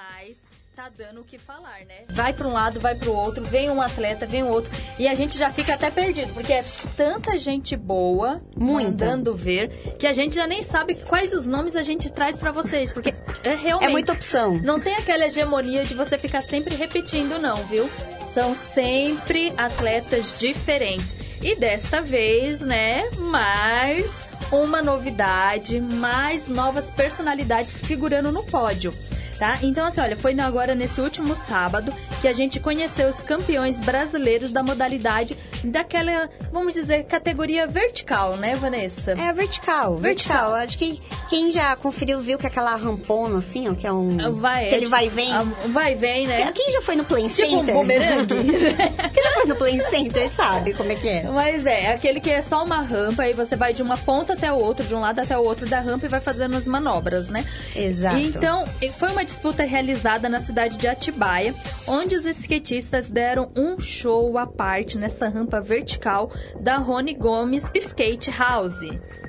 Mas 0.00 0.38
tá 0.74 0.88
dando 0.96 1.20
o 1.20 1.24
que 1.24 1.36
falar, 1.36 1.80
né? 1.84 2.04
Vai 2.08 2.32
para 2.32 2.48
um 2.48 2.52
lado, 2.52 2.80
vai 2.80 2.94
para 2.94 3.10
o 3.10 3.14
outro, 3.14 3.44
vem 3.44 3.68
um 3.68 3.82
atleta, 3.82 4.24
vem 4.24 4.42
outro, 4.42 4.70
e 4.98 5.06
a 5.06 5.14
gente 5.14 5.36
já 5.36 5.50
fica 5.50 5.74
até 5.74 5.90
perdido, 5.90 6.32
porque 6.32 6.54
é 6.54 6.64
tanta 6.96 7.38
gente 7.38 7.76
boa 7.76 8.40
Muita. 8.56 9.04
mandando 9.04 9.34
ver 9.34 9.68
que 9.98 10.06
a 10.06 10.12
gente 10.14 10.34
já 10.34 10.46
nem 10.46 10.62
sabe 10.62 10.94
quais 10.94 11.34
os 11.34 11.44
nomes 11.44 11.76
a 11.76 11.82
gente 11.82 12.10
traz 12.10 12.38
para 12.38 12.50
vocês, 12.50 12.94
porque 12.94 13.12
é 13.42 13.54
realmente 13.54 13.88
É 13.88 13.92
muita 13.92 14.12
opção. 14.12 14.58
não 14.62 14.80
tem 14.80 14.94
aquela 14.94 15.26
hegemonia 15.26 15.84
de 15.84 15.92
você 15.94 16.16
ficar 16.16 16.40
sempre 16.42 16.74
repetindo, 16.74 17.38
não, 17.38 17.56
viu? 17.66 17.90
São 18.32 18.54
sempre 18.54 19.52
atletas 19.58 20.34
diferentes. 20.38 21.14
E 21.42 21.56
desta 21.56 22.00
vez, 22.00 22.62
né, 22.62 23.02
mais 23.18 24.24
uma 24.50 24.80
novidade, 24.80 25.78
mais 25.80 26.48
novas 26.48 26.90
personalidades 26.90 27.78
figurando 27.80 28.32
no 28.32 28.42
pódio. 28.44 28.94
Tá? 29.40 29.58
Então, 29.62 29.86
assim, 29.86 30.02
olha, 30.02 30.18
foi 30.18 30.38
agora 30.38 30.74
nesse 30.74 31.00
último 31.00 31.34
sábado 31.34 31.90
que 32.20 32.28
a 32.28 32.32
gente 32.34 32.60
conheceu 32.60 33.08
os 33.08 33.22
campeões 33.22 33.80
brasileiros 33.80 34.52
da 34.52 34.62
modalidade 34.62 35.34
daquela, 35.64 36.28
vamos 36.52 36.74
dizer, 36.74 37.04
categoria 37.04 37.66
vertical, 37.66 38.36
né, 38.36 38.54
Vanessa? 38.54 39.12
É 39.12 39.32
vertical, 39.32 39.96
vertical. 39.96 40.54
Acho 40.54 40.76
que 40.76 41.00
quem 41.30 41.50
já 41.50 41.74
conferiu 41.74 42.18
viu 42.20 42.36
que 42.36 42.46
aquela 42.46 42.76
rampona, 42.76 43.38
assim, 43.38 43.66
ó, 43.66 43.72
que 43.74 43.86
é 43.86 43.92
um... 43.92 44.30
Vai, 44.32 44.66
que 44.68 44.74
ele 44.74 44.84
é, 44.84 44.88
vai 44.88 45.06
e 45.06 45.08
vem. 45.08 45.32
ah, 45.32 45.46
Vai 45.68 45.92
e 45.92 45.94
vem, 45.94 46.26
né? 46.26 46.52
Quem 46.52 46.70
já 46.70 46.82
foi 46.82 46.96
no 46.96 47.04
Play 47.04 47.30
Tipo 47.30 47.48
um 47.56 47.60
Center? 47.60 47.74
bumerangue. 47.74 48.34
Quem 49.14 49.22
já 49.24 49.30
foi 49.32 49.46
no 49.46 49.56
Play 49.56 49.80
Center 49.88 50.28
sabe 50.30 50.74
como 50.74 50.92
é 50.92 50.96
que 50.96 51.08
é. 51.08 51.22
Mas 51.22 51.64
é, 51.64 51.92
aquele 51.94 52.20
que 52.20 52.30
é 52.30 52.42
só 52.42 52.62
uma 52.62 52.82
rampa 52.82 53.26
e 53.26 53.32
você 53.32 53.56
vai 53.56 53.72
de 53.72 53.82
uma 53.82 53.96
ponta 53.96 54.34
até 54.34 54.52
o 54.52 54.56
outro, 54.58 54.84
de 54.84 54.94
um 54.94 55.00
lado 55.00 55.18
até 55.18 55.38
o 55.38 55.42
outro 55.42 55.66
da 55.66 55.80
rampa 55.80 56.04
e 56.04 56.08
vai 56.10 56.20
fazendo 56.20 56.56
as 56.58 56.66
manobras, 56.66 57.30
né? 57.30 57.46
Exato. 57.74 58.18
Então, 58.18 58.66
foi 58.98 59.08
uma 59.08 59.24
disputa 59.30 59.62
realizada 59.62 60.28
na 60.28 60.40
cidade 60.40 60.76
de 60.76 60.88
Atibaia, 60.88 61.54
onde 61.86 62.16
os 62.16 62.26
skatistas 62.26 63.08
deram 63.08 63.50
um 63.56 63.80
show 63.80 64.36
à 64.36 64.44
parte 64.44 64.98
nessa 64.98 65.28
rampa 65.28 65.60
vertical 65.60 66.32
da 66.60 66.78
Rony 66.78 67.14
Gomes 67.14 67.62
Skate 67.72 68.30
House. 68.32 68.80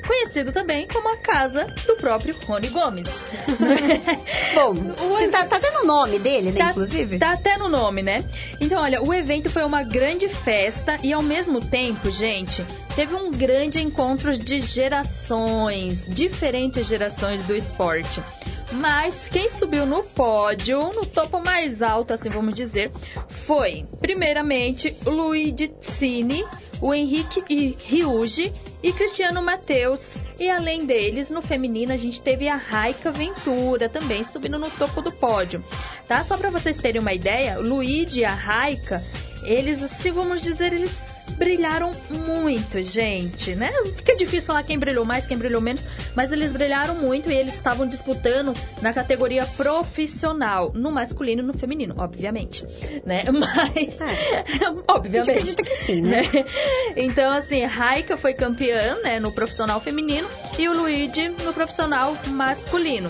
Conhecido 0.07 0.51
também 0.51 0.87
como 0.87 1.07
a 1.13 1.17
casa 1.17 1.65
do 1.85 1.95
próprio 1.97 2.35
Rony 2.47 2.69
Gomes. 2.69 3.07
Bom, 4.55 4.73
você 4.73 5.27
tá, 5.27 5.45
tá 5.45 5.59
tendo 5.59 5.81
o 5.83 5.85
nome 5.85 6.17
dele, 6.17 6.51
né, 6.51 6.57
Tá- 6.57 6.71
inclusive? 6.71 7.19
Tá 7.19 7.33
até 7.33 7.55
no 7.57 7.69
nome, 7.69 8.01
né? 8.01 8.25
Então, 8.59 8.81
olha, 8.81 8.99
o 9.03 9.13
evento 9.13 9.51
foi 9.51 9.63
uma 9.63 9.83
grande 9.83 10.27
festa 10.27 10.97
e 11.03 11.13
ao 11.13 11.21
mesmo 11.21 11.61
tempo, 11.61 12.09
gente, 12.09 12.65
teve 12.95 13.13
um 13.13 13.29
grande 13.29 13.79
encontro 13.79 14.35
de 14.35 14.59
gerações, 14.59 16.03
diferentes 16.07 16.87
gerações 16.87 17.43
do 17.43 17.55
esporte. 17.55 18.19
Mas 18.73 19.27
quem 19.27 19.49
subiu 19.49 19.85
no 19.85 20.03
pódio, 20.03 20.93
no 20.93 21.05
topo 21.05 21.39
mais 21.39 21.81
alto, 21.81 22.13
assim 22.13 22.29
vamos 22.29 22.53
dizer, 22.53 22.91
foi, 23.27 23.85
primeiramente, 23.99 24.95
Luigi 25.05 25.73
Cini, 25.81 26.45
o 26.81 26.93
Henrique 26.93 27.77
Ryuji 27.85 28.51
e 28.81 28.91
Cristiano 28.91 29.41
Matheus. 29.41 30.15
E 30.39 30.49
além 30.49 30.85
deles, 30.85 31.29
no 31.29 31.41
feminino, 31.41 31.93
a 31.93 31.97
gente 31.97 32.19
teve 32.19 32.47
a 32.47 32.55
Raika 32.55 33.11
Ventura 33.11 33.87
também 33.87 34.23
subindo 34.23 34.57
no 34.57 34.69
topo 34.71 35.01
do 35.01 35.11
pódio. 35.11 35.63
Tá? 36.07 36.23
Só 36.23 36.37
para 36.37 36.49
vocês 36.49 36.77
terem 36.77 36.99
uma 36.99 37.13
ideia, 37.13 37.59
o 37.59 37.61
Luigi 37.61 38.21
e 38.21 38.25
a 38.25 38.33
Raika, 38.33 39.03
eles, 39.43 39.79
se 39.91 40.11
vamos 40.11 40.41
dizer, 40.41 40.73
eles 40.73 41.03
brilharam 41.31 41.91
muito, 42.09 42.81
gente, 42.83 43.55
né? 43.55 43.71
Fica 43.95 44.15
difícil 44.15 44.47
falar 44.47 44.63
quem 44.63 44.77
brilhou 44.77 45.05
mais, 45.05 45.25
quem 45.25 45.37
brilhou 45.37 45.61
menos, 45.61 45.83
mas 46.15 46.31
eles 46.31 46.51
brilharam 46.51 46.95
muito 46.95 47.31
e 47.31 47.35
eles 47.35 47.53
estavam 47.53 47.87
disputando 47.87 48.53
na 48.81 48.93
categoria 48.93 49.45
profissional, 49.45 50.71
no 50.73 50.91
masculino 50.91 51.41
e 51.41 51.45
no 51.45 51.53
feminino, 51.53 51.95
obviamente, 51.97 52.65
né? 53.05 53.25
Mas, 53.31 53.97
obviamente. 54.87 55.29
A 55.29 55.33
gente 55.33 55.51
acredita 55.51 55.63
que 55.63 55.75
sim, 55.77 56.01
né? 56.01 56.21
Então, 56.95 57.33
assim, 57.33 57.63
Raika 57.65 58.17
foi 58.17 58.33
campeã, 58.33 58.99
né, 59.01 59.19
no 59.19 59.31
profissional 59.31 59.79
feminino 59.79 60.27
e 60.57 60.67
o 60.67 60.73
Luigi 60.73 61.29
no 61.29 61.53
profissional 61.53 62.15
masculino. 62.27 63.09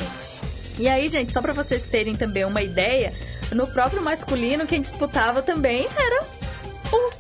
E 0.80 0.88
aí, 0.88 1.10
gente, 1.10 1.32
só 1.32 1.42
pra 1.42 1.54
vocês 1.54 1.84
terem 1.86 2.16
também 2.16 2.46
uma 2.46 2.62
ideia, 2.62 3.14
no 3.52 3.68
próprio 3.68 4.02
masculino, 4.02 4.66
quem 4.66 4.82
disputava 4.82 5.42
também 5.42 5.88
era 5.96 6.24
o 6.92 7.12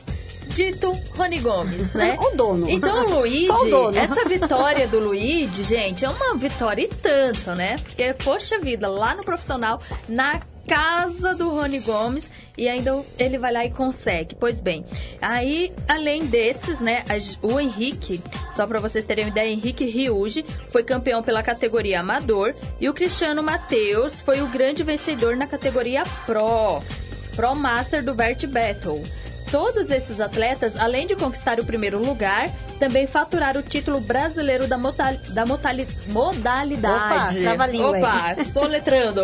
dito 0.48 0.92
Rony 1.16 1.40
Gomes, 1.40 1.94
né? 1.94 2.18
O 2.22 2.36
dono. 2.36 2.70
Então 2.70 3.06
o 3.08 3.20
Luigi, 3.20 3.52
o 3.52 3.66
dono. 3.66 3.98
essa 3.98 4.26
vitória 4.26 4.88
do 4.88 5.00
Luigi, 5.00 5.64
gente, 5.64 6.06
é 6.06 6.10
uma 6.10 6.36
vitória 6.36 6.84
e 6.84 6.88
tanto, 6.88 7.52
né? 7.52 7.78
Porque, 7.78 8.14
poxa 8.24 8.60
vida, 8.60 8.88
lá 8.88 9.16
no 9.16 9.24
profissional, 9.24 9.82
na 10.08 10.40
casa 10.68 11.34
do 11.34 11.50
Rony 11.50 11.80
Gomes, 11.80 12.30
e 12.58 12.68
ainda 12.68 13.04
ele 13.18 13.38
vai 13.38 13.52
lá 13.52 13.66
e 13.66 13.72
consegue. 13.72 14.36
Pois 14.36 14.60
bem, 14.60 14.86
aí, 15.22 15.72
além 15.88 16.26
desses, 16.26 16.80
né, 16.80 17.04
o 17.42 17.60
Henrique, 17.60 18.22
só 18.54 18.68
pra 18.68 18.80
vocês 18.80 19.06
terem 19.06 19.26
uma 19.26 19.32
ideia, 19.32 19.52
Henrique 19.52 19.86
Ryuji 19.86 20.46
foi 20.70 20.84
campeão 20.84 21.24
pela 21.24 21.44
categoria 21.44 22.00
amador, 22.00 22.54
e 22.80 22.90
o 22.90 22.94
Cristiano 22.94 23.42
Matheus 23.42 24.22
foi 24.22 24.42
o 24.42 24.48
grande 24.48 24.84
vencedor 24.84 25.36
na 25.36 25.48
categoria 25.48 26.04
Pro, 26.26 26.82
Pro 27.36 27.56
Master 27.56 28.04
do 28.04 28.14
Vert 28.14 28.46
Battle. 28.48 29.04
Todos 29.52 29.92
esses 29.92 30.22
atletas, 30.22 30.78
além 30.78 31.06
de 31.06 31.16
conquistar 31.16 31.60
o 31.60 31.66
primeiro 31.66 32.00
lugar, 32.00 32.50
também 32.80 33.06
faturaram 33.06 33.60
o 33.60 33.64
título 33.64 34.00
brasileiro 34.00 34.66
da, 34.66 34.78
motal, 34.78 35.14
da 35.30 35.46
motali- 35.46 35.88
modalidade. 36.08 37.40
Opa. 38.00 38.34
Opa, 38.36 38.46
soletrando. 38.54 39.24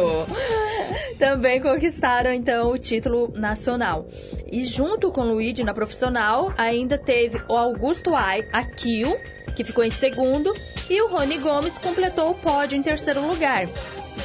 também 1.18 1.62
conquistaram, 1.62 2.32
então, 2.34 2.72
o 2.72 2.78
título 2.78 3.32
nacional. 3.36 4.06
E 4.52 4.64
junto 4.64 5.12
com 5.12 5.22
o 5.22 5.34
Luigi 5.34 5.64
na 5.64 5.74
profissional, 5.74 6.54
ainda 6.58 6.98
teve 6.98 7.42
o 7.50 7.56
Augusto 7.56 8.14
Ai- 8.16 8.48
Akio, 8.52 9.18
que 9.56 9.64
ficou 9.64 9.84
em 9.84 9.90
segundo, 9.90 10.54
e 10.90 11.02
o 11.02 11.08
Rony 11.08 11.38
Gomes 11.40 11.78
completou 11.78 12.32
o 12.32 12.36
pódio 12.36 12.78
em 12.78 12.84
terceiro 12.84 13.26
lugar. 13.26 13.66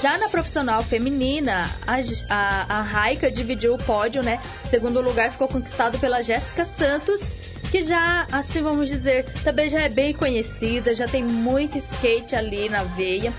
Já 0.01 0.19
na 0.19 0.29
profissional 0.29 0.83
feminina, 0.83 1.71
a, 1.87 1.97
a, 2.35 2.79
a 2.79 2.83
Raika 2.83 3.31
dividiu 3.31 3.75
o 3.75 3.79
pódio, 3.79 4.23
né? 4.23 4.41
Segundo 4.69 5.01
lugar 5.01 5.31
ficou 5.31 5.47
conquistado 5.47 5.99
pela 5.99 6.23
Jéssica 6.23 6.65
Santos, 6.65 7.21
que 7.71 7.83
já, 7.83 8.27
assim 8.33 8.63
vamos 8.63 8.89
dizer, 8.89 9.25
também 9.45 9.69
já 9.69 9.81
é 9.81 9.89
bem 9.89 10.13
conhecida, 10.13 10.95
já 10.95 11.07
tem 11.07 11.23
muito 11.23 11.79
skate 11.79 12.35
ali 12.35 12.69
na 12.69 12.83
veia. 12.83 13.33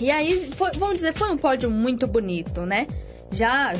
E 0.00 0.10
aí, 0.10 0.50
foi- 0.56 0.72
vamos 0.72 0.96
dizer, 0.96 1.12
foi 1.14 1.30
um 1.30 1.36
pódio 1.36 1.70
muito 1.70 2.06
bonito, 2.06 2.62
né? 2.62 2.86
Já 3.30 3.72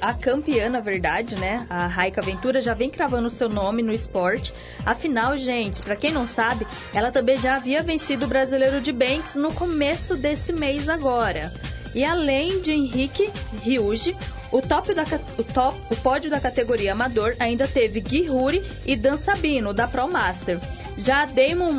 a 0.00 0.14
campeã, 0.14 0.68
na 0.68 0.80
verdade, 0.80 1.36
né? 1.36 1.66
A 1.70 1.86
Raika 1.86 2.20
Ventura 2.20 2.60
já 2.60 2.74
vem 2.74 2.90
cravando 2.90 3.30
seu 3.30 3.48
nome 3.48 3.82
no 3.82 3.92
esporte. 3.92 4.52
Afinal, 4.84 5.36
gente, 5.36 5.82
pra 5.82 5.94
quem 5.94 6.12
não 6.12 6.26
sabe, 6.26 6.66
ela 6.92 7.12
também 7.12 7.36
já 7.36 7.56
havia 7.56 7.82
vencido 7.82 8.26
o 8.26 8.28
brasileiro 8.28 8.80
de 8.80 8.92
Banks 8.92 9.36
no 9.36 9.52
começo 9.54 10.16
desse 10.16 10.52
mês 10.52 10.88
agora. 10.88 11.52
E 11.94 12.04
além 12.04 12.60
de 12.60 12.72
Henrique 12.72 13.30
Ryuji, 13.62 14.16
o, 14.50 14.60
top 14.60 14.94
da, 14.94 15.04
o, 15.38 15.44
top, 15.44 15.78
o 15.90 15.96
pódio 15.96 16.30
da 16.30 16.40
categoria 16.40 16.92
amador 16.92 17.34
ainda 17.38 17.68
teve 17.68 18.00
Gui 18.00 18.28
Huri 18.28 18.62
e 18.84 18.96
Dan 18.96 19.16
Sabino, 19.16 19.72
da 19.72 19.86
Pro 19.86 20.08
Master. 20.08 20.58
Já 20.96 21.24
Damon 21.24 21.72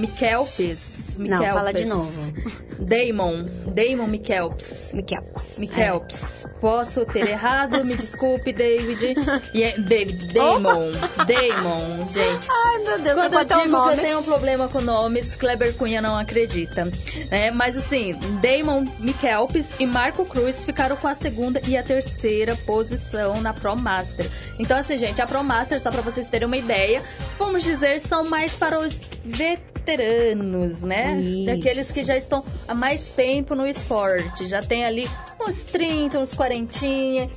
Mikelpes. 0.00 1.16
Não, 1.18 1.44
fala 1.44 1.72
de 1.72 1.84
novo. 1.84 2.32
Damon. 2.78 3.44
Damon 3.66 4.06
Mikelpes. 4.06 4.90
Mikelps. 4.94 5.58
Mikelps. 5.58 6.46
Posso 6.60 7.04
ter 7.04 7.28
errado, 7.28 7.84
me 7.84 7.94
desculpe, 7.94 8.52
David. 8.52 9.14
E 9.52 9.62
é- 9.62 9.78
David, 9.78 10.32
Damon. 10.32 10.92
Damon, 11.16 12.08
gente. 12.08 12.48
Ai, 12.50 12.78
meu 12.84 12.98
Deus, 13.00 13.14
Quando 13.14 13.34
eu 13.34 13.44
digo 13.44 13.60
que 13.60 13.68
nome. 13.68 13.92
eu 13.92 13.98
tenho 14.00 14.18
um 14.20 14.22
problema 14.22 14.68
com 14.68 14.80
nomes, 14.80 15.34
Kleber 15.34 15.74
Cunha 15.74 16.00
não 16.00 16.16
acredita. 16.16 16.90
É, 17.30 17.50
mas 17.50 17.76
assim, 17.76 18.14
Damon 18.40 18.86
Mikelpes 18.98 19.74
e 19.78 19.86
Marco 19.86 20.24
Cruz 20.24 20.64
ficaram 20.64 20.96
com 20.96 21.06
a 21.08 21.14
segunda 21.14 21.60
e 21.66 21.76
a 21.76 21.82
terceira 21.82 22.56
posição 22.64 23.40
na 23.42 23.52
Pro 23.52 23.76
Master. 23.76 24.26
Então 24.58 24.76
assim, 24.78 24.96
gente, 24.96 25.20
a 25.20 25.26
Pro 25.26 25.44
Master, 25.44 25.80
só 25.82 25.90
pra 25.90 26.00
vocês 26.00 26.26
terem 26.28 26.46
uma 26.46 26.56
ideia, 26.56 27.02
vamos 27.38 27.62
dizer, 27.62 28.00
são 28.00 28.24
mais 28.24 28.54
para 28.56 28.80
os 28.80 28.98
veteranos, 29.80 30.82
né? 30.82 31.20
Isso. 31.20 31.46
Daqueles 31.46 31.90
que 31.90 32.04
já 32.04 32.16
estão 32.16 32.44
há 32.68 32.74
mais 32.74 33.08
tempo 33.08 33.54
no 33.54 33.66
esporte. 33.66 34.46
Já 34.46 34.62
tem 34.62 34.84
ali 34.84 35.08
uns 35.40 35.64
30, 35.64 36.18
uns 36.18 36.34
40. 36.34 36.86
e 36.86 37.28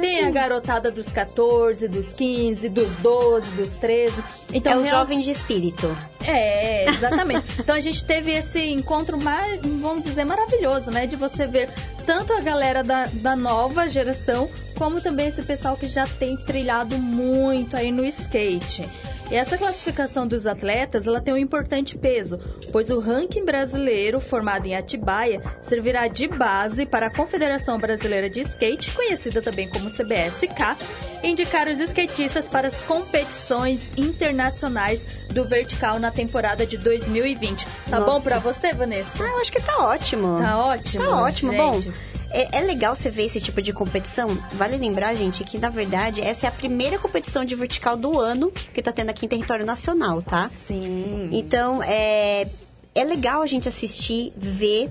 tem 0.00 0.24
a 0.24 0.30
garotada 0.30 0.90
dos 0.90 1.08
14, 1.08 1.88
dos 1.88 2.12
15, 2.12 2.68
dos 2.68 2.90
12, 2.96 3.50
dos 3.50 3.70
13. 3.70 4.14
Então, 4.52 4.72
é 4.72 4.76
o 4.76 4.82
real- 4.82 4.98
jovem 5.00 5.20
de 5.20 5.30
espírito. 5.30 5.96
é, 6.24 6.88
exatamente. 6.90 7.44
então 7.58 7.74
a 7.74 7.80
gente 7.80 8.04
teve 8.04 8.32
esse 8.32 8.60
encontro 8.70 9.18
mais, 9.18 9.60
vamos 9.62 10.02
dizer, 10.02 10.24
maravilhoso, 10.24 10.90
né? 10.90 11.06
De 11.06 11.16
você 11.16 11.46
ver 11.46 11.68
tanto 12.06 12.32
a 12.32 12.40
galera 12.40 12.82
da, 12.82 13.06
da 13.12 13.36
nova 13.36 13.86
geração, 13.88 14.48
como 14.78 15.00
também 15.00 15.26
esse 15.26 15.42
pessoal 15.42 15.76
que 15.76 15.88
já 15.88 16.06
tem 16.06 16.36
trilhado 16.36 16.96
muito 16.96 17.76
aí 17.76 17.90
no 17.90 18.06
skate. 18.06 18.88
E 19.30 19.34
essa 19.34 19.58
classificação 19.58 20.26
dos 20.26 20.46
atletas, 20.46 21.06
ela 21.06 21.20
tem 21.20 21.34
um 21.34 21.36
importante 21.36 21.98
peso, 21.98 22.40
pois 22.72 22.88
o 22.88 22.98
ranking 22.98 23.44
brasileiro, 23.44 24.20
formado 24.20 24.66
em 24.66 24.74
Atibaia, 24.74 25.42
servirá 25.60 26.08
de 26.08 26.26
base 26.26 26.86
para 26.86 27.08
a 27.08 27.14
Confederação 27.14 27.78
Brasileira 27.78 28.30
de 28.30 28.40
Skate, 28.40 28.90
conhecida 28.92 29.42
também 29.42 29.68
como 29.68 29.90
CBSK, 29.90 30.78
indicar 31.22 31.68
os 31.68 31.78
skatistas 31.78 32.48
para 32.48 32.68
as 32.68 32.80
competições 32.80 33.90
internacionais 33.98 35.04
do 35.28 35.44
vertical 35.44 35.98
na 35.98 36.10
temporada 36.10 36.64
de 36.64 36.78
2020. 36.78 37.66
Tá 37.90 38.00
Nossa. 38.00 38.10
bom 38.10 38.20
pra 38.22 38.38
você, 38.38 38.72
Vanessa? 38.72 39.22
Ah, 39.22 39.28
eu 39.28 39.40
acho 39.40 39.52
que 39.52 39.60
tá 39.60 39.76
ótimo. 39.78 40.40
Tá 40.40 40.58
ótimo. 40.58 41.04
Tá 41.04 41.16
ótimo. 41.20 41.52
gente. 41.52 41.90
Bom, 41.90 42.17
é, 42.30 42.58
é 42.58 42.60
legal 42.60 42.94
você 42.94 43.10
ver 43.10 43.26
esse 43.26 43.40
tipo 43.40 43.60
de 43.62 43.72
competição. 43.72 44.36
Vale 44.52 44.76
lembrar, 44.76 45.14
gente, 45.14 45.44
que 45.44 45.58
na 45.58 45.70
verdade 45.70 46.20
essa 46.20 46.46
é 46.46 46.48
a 46.48 46.52
primeira 46.52 46.98
competição 46.98 47.44
de 47.44 47.54
vertical 47.54 47.96
do 47.96 48.18
ano 48.18 48.50
que 48.72 48.82
tá 48.82 48.92
tendo 48.92 49.10
aqui 49.10 49.26
em 49.26 49.28
território 49.28 49.64
nacional, 49.64 50.22
tá? 50.22 50.50
Sim. 50.66 51.28
Então, 51.32 51.82
é, 51.82 52.46
é 52.94 53.04
legal 53.04 53.42
a 53.42 53.46
gente 53.46 53.68
assistir, 53.68 54.32
ver. 54.36 54.90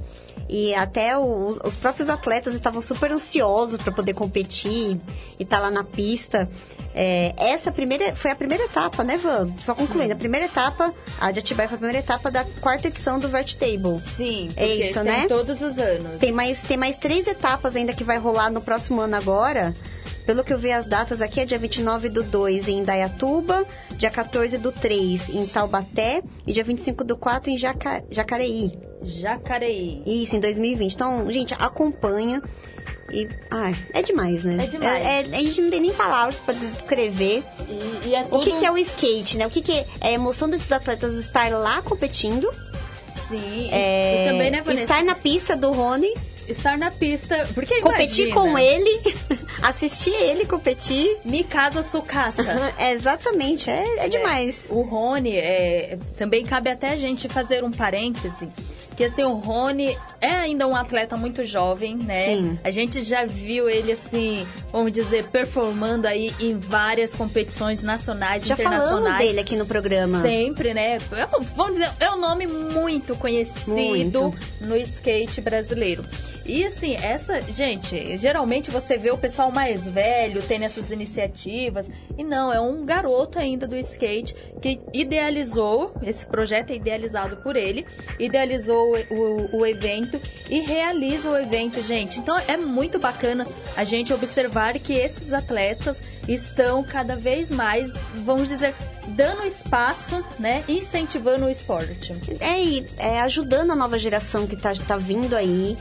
E 0.50 0.74
até 0.76 1.18
o- 1.18 1.58
os 1.66 1.76
próprios 1.76 2.08
atletas 2.10 2.54
estavam 2.54 2.82
super 2.82 3.12
ansiosos 3.12 3.78
para 3.82 3.92
poder 3.92 4.14
competir 4.14 4.98
e 5.38 5.44
estar 5.44 5.60
lá 5.60 5.70
na 5.70 5.84
pista. 5.84 6.50
É, 6.96 7.34
essa 7.38 7.70
primeira 7.72 8.16
foi 8.16 8.32
a 8.32 8.36
primeira 8.36 8.64
etapa, 8.64 9.04
né, 9.04 9.18
Van? 9.18 9.50
Só 9.64 9.76
concluindo, 9.76 10.14
a 10.14 10.16
primeira 10.16 10.46
etapa, 10.46 10.94
a 11.20 11.32
de 11.32 11.40
Atibaia 11.40 11.68
foi 11.68 11.76
a 11.76 11.80
primeira 11.80 12.00
etapa 12.00 12.32
da 12.32 12.46
quarta 12.62 12.88
edição 12.88 13.20
do 13.20 13.28
Vert 13.28 13.56
Table. 13.56 14.02
Sim, 14.16 14.50
É 14.56 14.66
isso, 14.68 15.04
né? 15.04 15.26
todos 15.28 15.62
os 15.62 15.78
anos. 15.78 16.18
Tem 16.20 16.32
mais, 16.32 16.62
tem 16.64 16.78
mais 16.78 16.98
três 16.98 17.28
etapas 17.28 17.76
ainda 17.76 17.94
que 17.94 18.04
vai 18.04 18.18
rolar 18.18 18.50
no 18.50 18.62
próximo 18.62 19.02
ano 19.02 19.16
agora. 19.18 19.76
Pelo 20.28 20.44
que 20.44 20.54
eu 20.54 20.60
vi 20.60 20.72
as 20.74 20.86
datas 20.86 21.22
aqui, 21.22 21.40
é 21.40 21.46
dia 21.46 21.58
29 21.58 22.10
do 22.10 22.22
2 22.22 22.68
em 22.68 22.80
Indaiatuba, 22.80 23.66
dia 23.94 24.10
14 24.12 24.58
do 24.58 24.72
3 24.74 25.30
em 25.30 25.48
Taubaté 25.48 26.22
e 26.46 26.52
dia 26.52 26.64
25 26.66 27.04
do 27.06 27.16
4 27.16 27.50
em 27.50 27.58
Jaca- 27.58 28.04
Jacareí. 28.12 28.74
Jacareí. 29.04 30.04
Isso, 30.06 30.36
em 30.36 30.40
2020. 30.42 30.94
Então, 30.94 31.32
gente, 31.32 31.54
acompanha. 31.54 32.44
E, 33.10 33.26
ai, 33.50 33.74
é 33.94 34.02
demais, 34.02 34.44
né? 34.44 34.66
É 34.66 34.68
demais. 34.68 35.06
É- 35.06 35.22
é- 35.22 35.38
a 35.38 35.40
gente 35.42 35.62
não 35.62 35.70
tem 35.70 35.80
nem 35.80 35.94
palavras 35.94 36.38
pra 36.40 36.54
descrever 36.54 37.42
E, 37.70 38.10
e 38.10 38.14
é 38.16 38.22
o 38.24 38.26
tudo... 38.28 38.44
que, 38.44 38.58
que 38.60 38.66
é 38.66 38.72
o 38.72 38.78
skate, 38.78 39.38
né? 39.38 39.48
O 39.48 39.50
que, 39.50 39.62
que 39.62 39.72
é, 39.72 39.88
é 40.02 40.08
a 40.10 40.12
emoção 40.12 40.50
desses 40.50 40.70
atletas 40.70 41.14
estar 41.16 41.50
lá 41.52 41.82
competindo. 41.82 42.52
Sim, 43.30 43.40
e- 43.40 43.70
é, 43.72 44.26
e 44.28 44.32
também, 44.32 44.52
né, 44.52 44.62
Vanessa? 44.62 44.84
estar 44.84 45.04
na 45.06 45.16
pista 45.16 45.56
do 45.56 45.72
Rony, 45.72 46.14
Estar 46.50 46.78
na 46.78 46.90
pista... 46.92 47.46
Porque 47.54 47.82
competir 47.82 48.28
imagina, 48.30 48.42
com 48.52 48.58
ele, 48.58 49.02
assistir 49.70 50.14
ele 50.14 50.46
competir. 50.46 51.18
Me 51.26 51.44
casa 51.44 51.84
sucaça. 51.84 52.38
É, 52.78 52.94
exatamente, 52.94 53.70
é, 53.70 54.06
é 54.06 54.10
demais. 54.10 54.68
O 54.70 54.82
Rony, 54.82 55.36
é, 55.36 55.98
também 56.18 56.46
cabe 56.46 56.70
até 56.70 56.92
a 56.92 56.96
gente 56.98 57.28
fazer 57.28 57.64
um 57.64 57.72
parêntese. 57.72 58.48
Que 58.96 59.04
assim, 59.06 59.22
o 59.24 59.34
Rony 59.34 59.96
é 60.20 60.32
ainda 60.32 60.68
um 60.68 60.76
atleta 60.76 61.16
muito 61.16 61.46
jovem, 61.46 61.96
né? 61.96 62.34
Sim. 62.34 62.60
A 62.64 62.72
gente 62.72 63.04
já 63.04 63.26
viu 63.26 63.70
ele, 63.70 63.92
assim, 63.92 64.48
vamos 64.72 64.92
dizer, 64.92 65.26
performando 65.28 66.08
aí 66.08 66.34
em 66.40 66.58
várias 66.58 67.14
competições 67.14 67.84
nacionais 67.84 68.44
e 68.44 68.48
Já 68.48 68.56
internacionais. 68.56 68.90
falamos 69.04 69.18
dele 69.20 69.40
aqui 69.40 69.56
no 69.56 69.68
programa. 69.68 70.22
Sempre, 70.24 70.74
né? 70.74 70.98
É 71.12 71.38
um- 71.38 71.44
Vamos 71.56 71.74
dizer, 71.74 71.92
é 72.00 72.10
um 72.12 72.18
nome 72.20 72.48
muito 72.48 73.16
conhecido 73.16 73.72
Muito. 73.76 74.36
no 74.62 74.76
skate 74.78 75.42
brasileiro. 75.42 76.04
E 76.48 76.66
assim, 76.66 76.96
essa, 76.96 77.42
gente, 77.42 78.18
geralmente 78.18 78.72
você 78.72 78.98
vê 78.98 79.12
o 79.12 79.18
pessoal 79.18 79.52
mais 79.52 79.86
velho 79.86 80.42
tendo 80.48 80.64
essas 80.64 80.92
iniciativas. 80.92 81.92
E 82.18 82.24
não, 82.24 82.54
é 82.54 82.60
um 82.62 82.86
garoto 82.86 83.38
ainda 83.38 83.68
do 83.68 83.76
skate 83.76 84.34
que 84.62 84.80
idealizou, 84.94 85.94
esse 86.02 86.26
projeto 86.26 86.72
é 86.72 86.76
idealizado 86.76 87.38
por 87.38 87.56
ele, 87.56 87.86
idealizou 88.18 88.96
o, 89.10 89.14
o- 89.14 89.58
o 89.58 89.66
evento 89.66 90.20
e 90.50 90.62
realiza 90.62 91.30
o 91.30 91.38
evento, 91.38 91.82
gente. 91.82 92.20
Então 92.20 92.38
é 92.48 92.56
muito 92.56 92.98
bacana 92.98 93.46
a 93.76 93.84
gente 93.84 94.14
observar 94.14 94.74
que 94.80 94.94
esses 94.94 95.34
atletas 95.34 96.02
estão 96.28 96.84
cada 96.84 97.16
vez 97.16 97.50
mais, 97.50 97.92
vamos 98.24 98.48
dizer, 98.48 98.74
dando 99.10 99.46
espaço, 99.46 100.24
né? 100.40 100.64
Incentivando 100.68 101.46
o 101.46 101.50
esporte. 101.50 102.14
É, 102.40 102.62
e 102.64 102.86
é, 102.98 103.20
ajudando 103.22 103.72
a 103.72 103.76
nova 103.76 103.98
geração 104.00 104.46
que 104.48 104.56
tá, 104.56 104.74
tá 104.88 104.98
vindo 104.98 105.36
aí, 105.36 105.78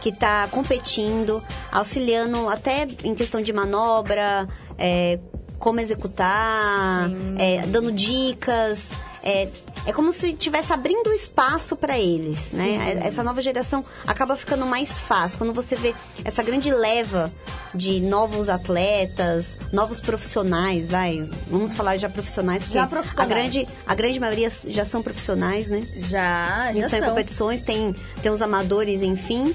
que 0.00 0.12
tá 0.12 0.48
competindo, 0.50 1.42
auxiliando 1.72 2.48
até 2.48 2.86
em 3.04 3.14
questão 3.14 3.40
de 3.42 3.52
manobra, 3.52 4.48
é, 4.78 5.18
como 5.58 5.80
executar, 5.80 7.10
é, 7.38 7.66
dando 7.66 7.90
dicas. 7.92 8.90
É, 9.20 9.48
é 9.84 9.92
como 9.92 10.12
se 10.12 10.28
estivesse 10.28 10.72
abrindo 10.72 11.12
espaço 11.12 11.74
para 11.74 11.98
eles, 11.98 12.52
né? 12.52 13.00
Essa 13.04 13.22
nova 13.24 13.42
geração 13.42 13.84
acaba 14.06 14.36
ficando 14.36 14.64
mais 14.64 14.96
fácil. 14.98 15.38
Quando 15.38 15.52
você 15.52 15.74
vê 15.74 15.92
essa 16.24 16.42
grande 16.42 16.70
leva 16.72 17.32
de 17.74 18.00
novos 18.00 18.48
atletas, 18.48 19.58
novos 19.72 20.00
profissionais, 20.00 20.86
vai, 20.88 21.28
vamos 21.48 21.74
falar 21.74 21.96
já 21.96 22.08
profissionais, 22.08 22.62
porque 22.62 22.74
Já 22.74 22.86
profissionais. 22.86 23.30
a 23.30 23.34
grande 23.34 23.68
a 23.86 23.94
grande 23.94 24.20
maioria 24.20 24.50
já 24.68 24.84
são 24.84 25.02
profissionais, 25.02 25.68
né? 25.68 25.82
Já, 25.96 26.72
já 26.72 26.84
Estão 26.84 26.98
em 26.98 27.02
são. 27.02 27.08
competições, 27.10 27.62
tem, 27.62 27.94
tem 28.22 28.30
os 28.30 28.40
amadores, 28.40 29.02
enfim. 29.02 29.54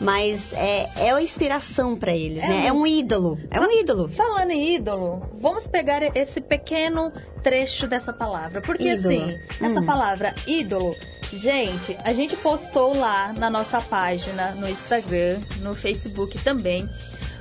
Mas 0.00 0.52
é, 0.52 0.88
é 0.96 1.12
uma 1.12 1.20
inspiração 1.22 1.96
pra 1.96 2.14
eles, 2.16 2.42
É 2.42 2.46
né? 2.48 2.66
É 2.68 2.72
um- 2.72 2.86
ídolo. 2.86 3.38
É 3.50 3.60
um 3.60 3.70
ídolo. 3.70 4.08
Falando 4.08 4.52
em 4.52 4.76
ídolo, 4.76 5.22
vamos 5.40 5.66
pegar 5.66 6.02
esse 6.16 6.40
pequeno 6.40 7.12
trecho 7.42 7.86
dessa 7.88 8.12
palavra. 8.12 8.60
Porque 8.60 8.88
Ídolo. 8.92 9.14
assim, 9.14 9.38
essa 9.60 9.80
Hum. 9.80 9.86
palavra 9.86 10.34
ídolo, 10.46 10.94
gente, 11.32 11.98
a 12.04 12.12
gente 12.12 12.36
postou 12.36 12.96
lá 12.96 13.32
na 13.32 13.50
nossa 13.50 13.80
página, 13.80 14.52
no 14.52 14.68
Instagram, 14.68 15.40
no 15.62 15.74
Facebook 15.74 16.38
também, 16.44 16.88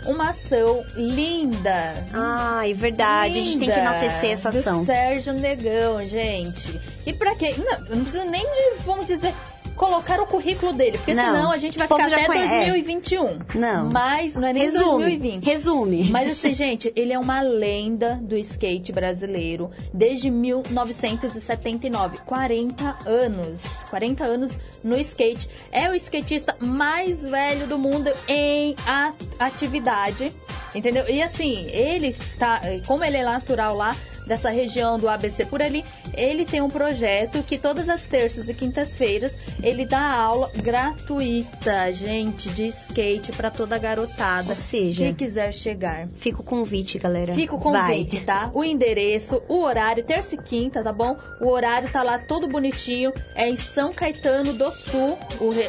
uma 0.05 0.29
ação 0.29 0.83
linda. 0.95 1.93
Ai, 2.13 2.73
verdade. 2.73 3.37
A 3.37 3.41
gente 3.41 3.59
tem 3.59 3.69
que 3.69 3.75
linda 3.75 3.89
enaltecer 3.89 4.31
essa 4.31 4.49
ação. 4.49 4.85
Sérgio 4.85 5.33
Negão, 5.33 6.01
gente. 6.03 6.79
E 7.05 7.13
pra 7.13 7.35
quê? 7.35 7.53
Não, 7.57 7.97
não 7.97 8.01
precisa 8.03 8.25
nem 8.25 8.41
de, 8.41 8.77
vamos 8.85 9.05
dizer, 9.05 9.33
colocar 9.77 10.19
o 10.19 10.25
currículo 10.25 10.73
dele, 10.73 10.97
porque 10.97 11.13
Não. 11.13 11.23
senão 11.23 11.51
a 11.51 11.57
gente 11.57 11.77
vai 11.77 11.87
ficar 11.87 12.07
até 12.07 12.25
conhece, 12.25 12.53
é. 12.53 12.57
2021. 12.71 13.39
Não. 13.55 13.89
Mas 13.93 14.35
não 14.35 14.47
é 14.47 14.53
nem 14.53 14.63
Resume. 14.63 15.03
2020. 15.03 15.45
Resume. 15.45 16.03
Mas 16.11 16.29
assim, 16.31 16.53
gente, 16.53 16.91
ele 16.95 17.13
é 17.13 17.19
uma 17.19 17.41
lenda 17.41 18.19
do 18.21 18.35
skate 18.37 18.91
brasileiro 18.91 19.69
desde 19.93 20.29
1979. 20.29 22.17
40 22.25 22.97
anos. 23.05 23.63
40 23.89 24.23
anos 24.25 24.51
no 24.83 24.97
skate. 24.97 25.49
É 25.71 25.89
o 25.89 25.95
skatista 25.95 26.55
mais 26.59 27.23
velho 27.23 27.67
do 27.67 27.77
mundo 27.77 28.11
em 28.27 28.75
a- 28.85 29.13
atividade. 29.39 30.33
Entendeu? 30.75 31.07
E 31.09 31.21
assim, 31.21 31.65
ele 31.71 32.13
tá. 32.37 32.61
Como 32.85 33.03
ele 33.03 33.17
é 33.17 33.23
natural 33.23 33.75
lá 33.75 33.95
dessa 34.27 34.49
região 34.49 34.99
do 34.99 35.07
ABC 35.09 35.45
por 35.45 35.61
ali, 35.61 35.83
ele 36.13 36.45
tem 36.45 36.61
um 36.61 36.69
projeto 36.69 37.41
que 37.43 37.57
todas 37.57 37.87
as 37.89 38.03
terças 38.05 38.49
e 38.49 38.53
quintas-feiras 38.53 39.35
ele 39.63 39.85
dá 39.85 40.01
aula 40.13 40.51
gratuita, 40.61 41.91
gente, 41.93 42.49
de 42.49 42.67
skate 42.67 43.31
pra 43.31 43.49
toda 43.49 43.75
a 43.75 43.79
garotada. 43.79 44.49
Ou 44.49 44.55
seja- 44.55 45.05
que 45.07 45.13
quiser 45.13 45.51
chegar. 45.53 46.07
Fica 46.17 46.41
o 46.41 46.43
convite, 46.43 46.97
galera. 46.99 47.33
Fica 47.33 47.55
o 47.55 47.59
Vai. 47.59 47.81
convite, 47.97 48.19
tá? 48.21 48.49
O 48.53 48.63
endereço, 48.63 49.41
o 49.47 49.61
horário, 49.61 50.03
terça 50.03 50.35
e 50.35 50.37
quinta, 50.37 50.83
tá 50.83 50.91
bom? 50.91 51.17
O 51.41 51.47
horário 51.47 51.91
tá 51.91 52.03
lá 52.03 52.19
todo 52.19 52.47
bonitinho. 52.47 53.13
É 53.35 53.47
em 53.49 53.55
São 53.55 53.93
Caetano 53.93 54.53
do 54.53 54.71
Sul, 54.71 55.17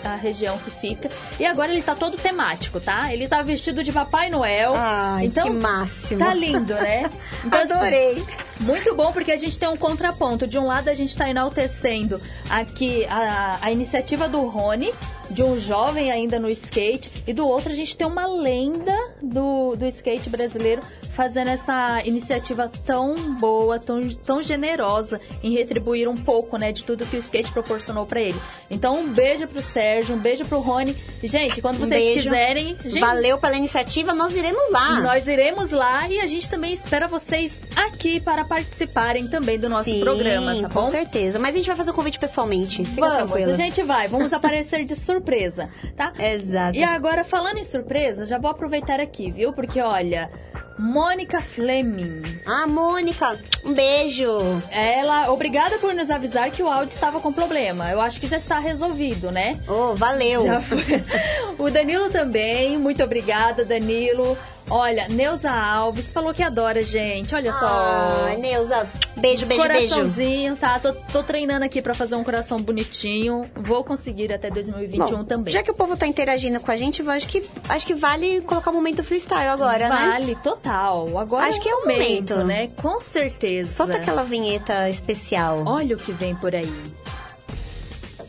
a 0.05 0.15
região 0.17 0.59
que 0.59 0.71
fica. 0.71 1.09
E 1.39 1.47
agora 1.47 1.71
ele 1.71 1.83
tá 1.83 1.95
todo 1.95 2.17
temático, 2.17 2.81
tá? 2.81 3.13
Ele 3.13 3.29
tá 3.29 3.43
vestido 3.43 3.83
de 3.85 3.93
Papai 3.93 4.31
Noel. 4.31 4.75
Ai, 4.77 5.27
então, 5.27 5.45
que 5.47 5.51
máximo. 5.53 6.19
Tá 6.19 6.35
lindo, 6.35 6.75
né? 6.75 7.09
Então, 7.45 7.61
assim, 7.63 7.73
Adorei. 7.73 8.25
Muito 8.61 8.95
bom, 8.95 9.13
porque 9.13 9.33
a 9.33 9.37
gente 9.37 9.59
tem 9.59 9.69
um 9.69 9.77
contraponto. 9.77 10.47
De 10.47 10.59
um 10.59 10.67
lado, 10.67 10.89
a 10.89 10.95
gente 10.95 11.11
está 11.11 11.29
enaltecendo 11.29 12.21
aqui 12.49 13.07
a, 13.07 13.59
a 13.61 13.73
iniciativa 13.73 14.29
do 14.29 14.41
Rony, 14.47 14.93
de 15.31 15.43
um 15.43 15.59
jovem 15.59 16.11
ainda 16.11 16.39
no 16.39 16.49
skate, 16.49 17.11
e 17.27 17.33
do 17.33 17.47
outro, 17.47 17.71
a 17.71 17.75
gente 17.75 17.97
tem 17.97 18.07
uma 18.07 18.27
lenda 18.27 19.08
do, 19.23 19.77
do 19.77 19.87
skate 19.87 20.29
brasileiro 20.31 20.83
fazendo 21.19 21.49
essa 21.49 22.01
iniciativa 22.05 22.71
tão 22.87 23.35
boa, 23.35 23.79
tão, 23.81 24.09
tão 24.09 24.41
generosa 24.41 25.21
em 25.43 25.53
retribuir 25.53 26.09
um 26.09 26.17
pouco, 26.17 26.57
né, 26.57 26.71
de 26.71 26.85
tudo 26.85 27.05
que 27.07 27.17
o 27.17 27.19
skate 27.19 27.51
proporcionou 27.51 28.07
para 28.07 28.21
ele. 28.21 28.41
Então, 28.71 29.01
um 29.01 29.13
beijo 29.13 29.49
pro 29.49 29.61
Sérgio, 29.61 30.15
um 30.15 30.19
beijo 30.21 30.45
pro 30.45 30.61
Rony. 30.61 30.97
Gente, 31.25 31.61
quando 31.61 31.79
vocês 31.79 32.23
quiserem, 32.23 32.77
gente, 32.85 33.01
Valeu 33.01 33.37
pela 33.39 33.57
iniciativa, 33.57 34.15
nós 34.15 34.33
iremos 34.33 34.63
lá. 34.71 35.01
nós 35.01 35.27
iremos 35.27 35.71
lá 35.71 36.09
e 36.09 36.21
a 36.21 36.27
gente 36.29 36.49
também 36.49 36.73
espera 36.73 37.09
vocês 37.09 37.59
aqui 37.75 38.21
para 38.21 38.45
participarem 38.45 39.27
também 39.27 39.59
do 39.59 39.69
nosso 39.69 39.91
Sim, 39.91 39.99
programa, 40.01 40.55
tá 40.63 40.69
com 40.69 40.83
bom? 40.83 40.91
certeza. 40.91 41.39
Mas 41.41 41.55
a 41.55 41.57
gente 41.57 41.67
vai 41.67 41.77
fazer 41.77 41.91
o 41.91 41.95
convite 41.95 42.19
pessoalmente. 42.21 42.85
Fica 42.85 43.01
Vamos, 43.01 43.33
tranquila. 43.33 43.53
a 43.53 43.57
gente 43.57 43.83
vai, 43.83 44.07
vamos 44.07 44.33
aparecer 44.33 44.85
de 44.85 44.95
surpresa, 44.95 45.69
tá? 45.97 46.13
Exato. 46.17 46.77
E 46.79 46.85
agora, 46.85 47.25
falando 47.25 47.59
em 47.59 47.65
surpresa, 47.65 48.25
já 48.25 48.39
vou 48.39 48.51
aproveitar 48.51 49.01
aqui, 49.09 49.31
viu? 49.31 49.53
Porque, 49.53 49.81
olha, 49.81 50.31
Mônica 50.79 51.43
Fleming. 51.43 52.41
Ah, 52.47 52.67
Mônica, 52.67 53.37
um 53.65 53.75
beijo. 53.75 54.39
Ela, 54.71 55.33
obrigada 55.33 55.79
por 55.79 55.93
nos 55.93 56.09
avisar 56.09 56.51
que 56.51 56.63
o 56.63 56.69
áudio 56.69 56.95
estava 56.95 57.19
com 57.21 57.33
problema. 57.33 57.91
Eu 57.91 58.01
acho 58.01 58.21
que 58.21 58.29
já 58.29 58.37
está 58.37 58.59
resolvido, 58.61 59.33
né? 59.33 59.59
Oh, 59.67 59.95
valeu. 59.97 60.45
O 61.59 61.69
Danilo 61.71 62.09
também, 62.09 62.79
muito 62.79 63.03
obrigada, 63.03 63.65
Danilo. 63.65 64.39
Olha, 64.71 65.09
Neuza 65.09 65.51
Alves 65.51 66.13
falou 66.13 66.35
que 66.35 66.43
adora, 66.43 66.83
gente. 66.83 67.35
Olha 67.35 67.53
só. 67.53 67.67
Ah, 67.67 68.37
Neuza, 68.39 68.87
beijo, 69.17 69.47
beijo, 69.47 69.63
Coraçãozinho, 69.63 70.57
tá? 70.57 70.79
Tô, 70.79 70.93
tô 70.93 71.23
treinando 71.23 71.65
aqui 71.65 71.81
para 71.81 71.95
fazer 71.95 72.15
um 72.17 72.25
coração 72.25 72.61
bonitinho. 72.61 73.51
Vou 73.57 73.83
conseguir 73.83 74.33
até 74.33 74.51
2021 74.51 75.19
Bom, 75.19 75.25
também. 75.25 75.53
Já 75.53 75.63
que 75.63 75.71
o 75.71 75.75
povo 75.75 75.97
tá 75.97 76.07
interagindo 76.07 76.61
com 76.61 76.71
a 76.71 76.77
gente, 76.77 77.01
eu 77.01 77.11
acho 77.11 77.27
que, 77.27 77.43
acho 77.69 77.87
que 77.87 77.95
vale 77.95 78.43
colocar 78.43 78.71
o 78.71 78.75
momento 78.75 79.03
freestyle 79.03 79.49
agora, 79.49 79.89
vale, 79.89 80.01
né? 80.01 80.11
Vale, 80.13 80.35
total. 80.37 81.19
Agora 81.19 81.47
acho 81.47 81.59
é 81.59 81.63
que 81.63 81.69
é 81.69 81.75
o 81.75 81.81
momento, 81.81 82.35
momento, 82.35 82.45
né? 82.45 82.69
Com 82.83 83.01
certeza. 83.01 83.71
Solta 83.71 83.97
aquela 83.97 84.23
vinheta 84.23 84.91
especial. 84.91 85.63
Olha 85.67 85.97
o 85.97 85.99
que 85.99 86.13
vem 86.13 86.35
por 86.37 86.55
aí. 86.55 86.73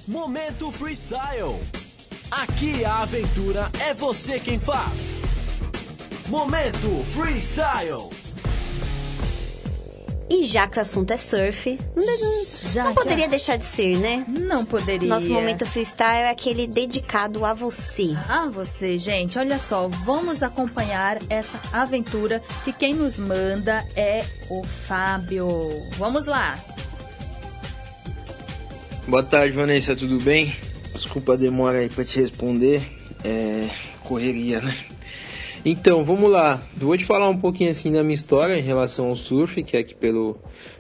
Momento 0.08 0.72
freestyle. 0.72 1.60
Aqui 2.32 2.86
a 2.86 3.00
aventura 3.00 3.70
é 3.80 3.94
você 3.94 4.40
quem 4.40 4.60
faz. 4.60 5.16
Momento 6.30 7.04
Freestyle. 7.12 8.08
E 10.30 10.44
já 10.44 10.68
que 10.68 10.78
o 10.78 10.82
assunto 10.82 11.10
é 11.10 11.18
surf, 11.18 11.80
não, 11.96 12.84
não 12.84 12.94
poderia 12.94 13.28
deixar 13.28 13.58
de 13.58 13.66
ser, 13.66 13.98
né? 13.98 14.24
Não 14.28 14.64
poderia. 14.64 15.10
Nosso 15.10 15.32
momento 15.32 15.66
freestyle 15.66 16.28
é 16.28 16.30
aquele 16.30 16.68
dedicado 16.68 17.44
a 17.44 17.56
você. 17.56 18.16
A 18.28 18.48
você, 18.48 18.96
gente. 19.00 19.40
Olha 19.40 19.58
só, 19.58 19.88
vamos 19.88 20.44
acompanhar 20.44 21.18
essa 21.32 21.60
aventura 21.74 22.44
que 22.64 22.72
quem 22.72 22.94
nos 22.94 23.18
manda 23.18 23.84
é 23.96 24.24
o 24.52 24.64
Fábio. 24.64 25.48
Vamos 25.98 26.28
lá. 26.28 26.60
Boa 29.08 29.24
tarde, 29.24 29.56
Vanessa, 29.56 29.96
tudo 29.96 30.20
bem? 30.20 30.56
Desculpa 30.94 31.34
a 31.34 31.38
demora 31.38 31.80
aí 31.80 31.90
pra 31.90 32.06
te 32.06 32.20
responder. 32.22 32.88
É 33.24 33.68
correria, 34.04 34.62
né? 34.62 34.78
Então, 35.66 36.06
vamos 36.06 36.32
lá. 36.32 36.62
Vou 36.78 36.98
te 36.98 37.06
falar 37.06 37.28
um 37.30 37.38
pouquinho 37.38 37.72
assim 37.72 37.92
da 37.92 38.02
minha 38.02 38.16
história 38.16 38.58
em 38.58 38.62
relação 38.62 39.08
ao 39.08 39.16
surf, 39.16 39.62
que 39.64 39.76
é 39.76 39.84
que 39.84 39.94
pelo 39.94 40.38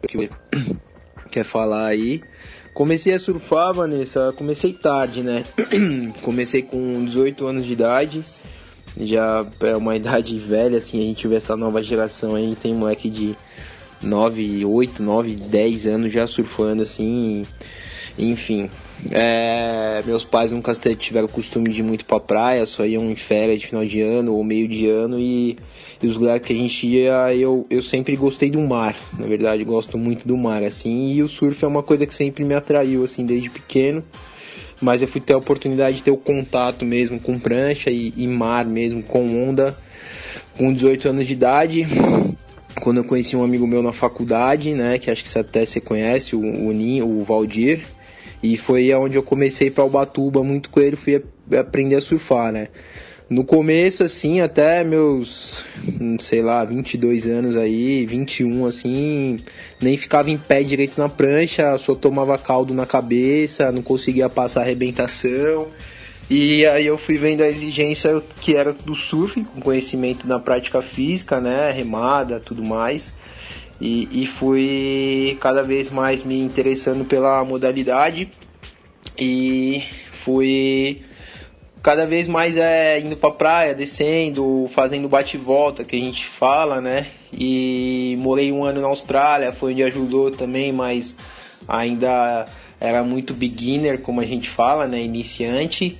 que 0.07 0.29
quer 1.29 1.43
falar 1.43 1.87
aí. 1.87 2.21
Comecei 2.73 3.13
a 3.13 3.19
surfar, 3.19 3.73
Vanessa, 3.73 4.33
comecei 4.37 4.71
tarde, 4.71 5.21
né? 5.21 5.43
comecei 6.23 6.61
com 6.61 7.03
18 7.03 7.45
anos 7.45 7.65
de 7.65 7.73
idade. 7.73 8.23
Já 8.97 9.45
é 9.61 9.75
uma 9.75 9.95
idade 9.95 10.37
velha, 10.37 10.77
assim, 10.77 10.99
a 10.99 11.03
gente 11.03 11.27
vê 11.27 11.35
essa 11.35 11.57
nova 11.57 11.81
geração 11.83 12.35
aí, 12.35 12.55
tem 12.55 12.73
moleque 12.73 13.09
de 13.09 13.35
9, 14.01 14.65
8, 14.65 15.03
9, 15.03 15.35
10 15.35 15.87
anos 15.87 16.13
já 16.13 16.25
surfando, 16.25 16.83
assim, 16.83 17.45
enfim. 18.19 18.69
É, 19.11 20.03
meus 20.05 20.25
pais 20.25 20.51
nunca 20.51 20.73
tiveram 20.75 21.27
o 21.27 21.31
costume 21.31 21.69
de 21.69 21.79
ir 21.79 21.83
muito 21.83 22.03
pra 22.03 22.19
praia, 22.19 22.65
só 22.65 22.85
iam 22.85 23.09
em 23.09 23.15
férias 23.15 23.61
de 23.61 23.67
final 23.67 23.85
de 23.85 24.01
ano 24.01 24.35
ou 24.35 24.43
meio 24.43 24.67
de 24.67 24.89
ano 24.89 25.17
e, 25.17 25.57
e 26.03 26.07
os 26.07 26.17
lugares 26.17 26.45
que 26.45 26.51
a 26.51 26.55
gente 26.55 26.85
ia, 26.85 27.33
eu, 27.33 27.65
eu 27.69 27.81
sempre 27.81 28.15
gostei 28.17 28.49
do 28.49 28.59
mar, 28.59 28.97
na 29.17 29.25
verdade, 29.25 29.63
gosto 29.63 29.97
muito 29.97 30.27
do 30.27 30.35
mar, 30.35 30.63
assim, 30.63 31.13
e 31.13 31.23
o 31.23 31.29
surf 31.29 31.63
é 31.63 31.67
uma 31.67 31.81
coisa 31.81 32.05
que 32.05 32.13
sempre 32.13 32.43
me 32.43 32.53
atraiu, 32.53 33.01
assim, 33.03 33.25
desde 33.25 33.49
pequeno, 33.49 34.03
mas 34.81 35.01
eu 35.01 35.07
fui 35.07 35.21
ter 35.21 35.33
a 35.33 35.37
oportunidade 35.37 35.97
de 35.97 36.03
ter 36.03 36.11
o 36.11 36.17
contato 36.17 36.83
mesmo 36.83 37.21
com 37.21 37.39
prancha 37.39 37.89
e, 37.89 38.13
e 38.17 38.27
mar 38.27 38.65
mesmo, 38.65 39.01
com 39.01 39.47
onda, 39.47 39.77
com 40.57 40.73
18 40.73 41.07
anos 41.07 41.25
de 41.25 41.33
idade, 41.33 41.87
quando 42.81 42.97
eu 42.97 43.03
conheci 43.05 43.35
um 43.37 43.43
amigo 43.43 43.65
meu 43.65 43.81
na 43.81 43.93
faculdade, 43.93 44.73
né, 44.73 44.99
que 44.99 45.09
acho 45.09 45.23
que 45.23 45.39
até 45.39 45.63
você 45.63 45.79
conhece, 45.79 46.35
o, 46.35 46.41
o 46.41 46.73
Ninho, 46.73 47.07
o 47.07 47.23
Valdir, 47.23 47.85
e 48.41 48.57
foi 48.57 48.93
onde 48.93 49.15
eu 49.15 49.23
comecei 49.23 49.69
para 49.69 49.83
Ubatuba 49.83 50.43
muito 50.43 50.69
com 50.69 50.79
ele, 50.79 50.95
fui 50.95 51.21
aprender 51.57 51.95
a 51.95 52.01
surfar, 52.01 52.51
né? 52.51 52.69
No 53.29 53.43
começo, 53.43 54.03
assim, 54.03 54.41
até 54.41 54.83
meus, 54.83 55.63
sei 56.17 56.41
lá, 56.41 56.65
22 56.65 57.27
anos 57.27 57.55
aí, 57.55 58.03
21, 58.03 58.65
assim, 58.65 59.39
nem 59.79 59.95
ficava 59.97 60.31
em 60.31 60.37
pé 60.37 60.63
direito 60.63 60.97
na 60.97 61.07
prancha, 61.07 61.77
só 61.77 61.93
tomava 61.93 62.35
caldo 62.39 62.73
na 62.73 62.87
cabeça, 62.87 63.71
não 63.71 63.83
conseguia 63.83 64.27
passar 64.29 64.61
arrebentação. 64.61 65.67
E 66.27 66.65
aí 66.65 66.87
eu 66.87 66.97
fui 66.97 67.19
vendo 67.19 67.41
a 67.41 67.47
exigência 67.47 68.19
que 68.41 68.55
era 68.55 68.73
do 68.73 68.95
surf, 68.95 69.43
com 69.43 69.61
conhecimento 69.61 70.27
na 70.27 70.39
prática 70.39 70.81
física, 70.81 71.39
né, 71.39 71.71
remada, 71.71 72.39
tudo 72.39 72.63
mais. 72.63 73.13
E, 73.79 74.23
e 74.23 74.27
fui 74.27 75.37
cada 75.39 75.63
vez 75.63 75.89
mais 75.89 76.23
me 76.23 76.39
interessando 76.39 77.05
pela 77.05 77.43
modalidade 77.45 78.29
e 79.17 79.83
fui 80.11 81.01
cada 81.81 82.05
vez 82.05 82.27
mais 82.27 82.57
é, 82.57 82.99
indo 82.99 83.15
pra 83.15 83.31
praia, 83.31 83.73
descendo, 83.73 84.69
fazendo 84.73 85.07
bate-volta, 85.07 85.83
que 85.83 85.95
a 85.95 85.99
gente 85.99 86.25
fala, 86.25 86.81
né? 86.81 87.07
E 87.31 88.17
morei 88.19 88.51
um 88.51 88.65
ano 88.65 88.81
na 88.81 88.87
Austrália, 88.87 89.53
foi 89.53 89.71
onde 89.71 89.83
ajudou 89.83 90.29
também, 90.29 90.73
mas 90.73 91.15
ainda 91.67 92.45
era 92.79 93.03
muito 93.03 93.33
beginner, 93.33 94.01
como 94.01 94.19
a 94.19 94.25
gente 94.25 94.49
fala, 94.49 94.87
né? 94.87 95.01
Iniciante 95.01 95.97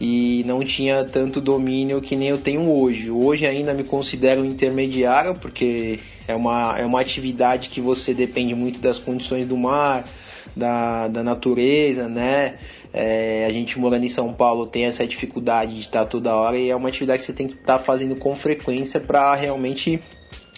e 0.00 0.44
não 0.46 0.60
tinha 0.60 1.04
tanto 1.04 1.40
domínio 1.40 2.00
que 2.00 2.16
nem 2.16 2.28
eu 2.28 2.38
tenho 2.38 2.70
hoje. 2.70 3.10
Hoje 3.10 3.46
ainda 3.46 3.72
me 3.72 3.82
considero 3.82 4.44
intermediário, 4.44 5.34
porque 5.34 5.98
é 6.26 6.34
uma, 6.34 6.78
é 6.78 6.84
uma 6.84 7.00
atividade 7.00 7.68
que 7.68 7.80
você 7.80 8.12
depende 8.12 8.54
muito 8.54 8.80
das 8.80 8.98
condições 8.98 9.46
do 9.46 9.56
mar, 9.56 10.04
da, 10.54 11.08
da 11.08 11.22
natureza, 11.22 12.08
né? 12.08 12.58
É, 12.92 13.44
a 13.46 13.52
gente 13.52 13.78
morando 13.78 14.04
em 14.04 14.08
São 14.08 14.32
Paulo 14.32 14.66
tem 14.66 14.84
essa 14.86 15.06
dificuldade 15.06 15.74
de 15.74 15.80
estar 15.80 16.06
toda 16.06 16.34
hora 16.34 16.56
e 16.56 16.70
é 16.70 16.76
uma 16.76 16.88
atividade 16.88 17.20
que 17.20 17.26
você 17.26 17.32
tem 17.32 17.46
que 17.46 17.54
estar 17.54 17.78
fazendo 17.78 18.16
com 18.16 18.34
frequência 18.34 18.98
para 18.98 19.34
realmente 19.34 20.00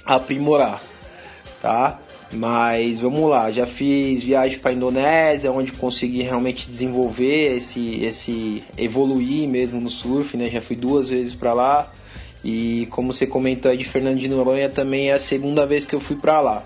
aprimorar, 0.05 0.83
tá? 1.61 1.99
Mas 2.31 3.01
vamos 3.01 3.29
lá, 3.29 3.51
já 3.51 3.67
fiz 3.67 4.23
viagem 4.23 4.59
para 4.59 4.73
Indonésia, 4.73 5.51
onde 5.51 5.73
consegui 5.73 6.23
realmente 6.23 6.69
desenvolver 6.69 7.57
esse, 7.57 8.05
esse 8.05 8.63
evoluir 8.77 9.49
mesmo 9.49 9.81
no 9.81 9.89
surf, 9.89 10.37
né? 10.37 10.49
Já 10.49 10.61
fui 10.61 10.77
duas 10.77 11.09
vezes 11.09 11.35
para 11.35 11.53
lá 11.55 11.93
e 12.49 12.87
como 12.87 13.13
você 13.13 13.27
comentou 13.27 13.71
aí 13.71 13.77
de 13.77 13.85
Fernando 13.85 14.19
de 14.19 14.29
Noronha, 14.29 14.69
também 14.69 15.11
é 15.11 15.13
a 15.13 15.19
segunda 15.19 15.67
vez 15.67 15.85
que 15.85 15.95
eu 15.95 16.01
fui 16.01 16.17
para 16.17 16.41
lá. 16.41 16.63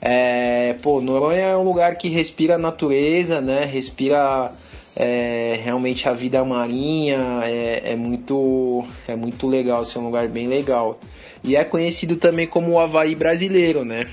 É, 0.00 0.74
pô, 0.82 1.00
Noronha 1.00 1.42
é 1.42 1.56
um 1.56 1.62
lugar 1.62 1.96
que 1.96 2.08
respira 2.08 2.58
natureza, 2.58 3.40
né? 3.40 3.64
Respira 3.64 4.50
é, 4.96 5.60
realmente 5.62 6.08
a 6.08 6.12
vida 6.12 6.44
marinha, 6.44 7.40
é, 7.44 7.92
é, 7.92 7.96
muito 7.96 8.84
é 9.06 9.14
muito 9.14 9.46
legal, 9.46 9.82
assim, 9.82 9.98
é 9.98 10.02
um 10.02 10.06
lugar 10.06 10.26
bem 10.26 10.48
legal. 10.48 10.98
E 11.44 11.54
é 11.54 11.62
conhecido 11.62 12.16
também 12.16 12.46
como 12.46 12.72
o 12.72 12.80
Havaí 12.80 13.14
brasileiro, 13.14 13.84
né? 13.84 14.08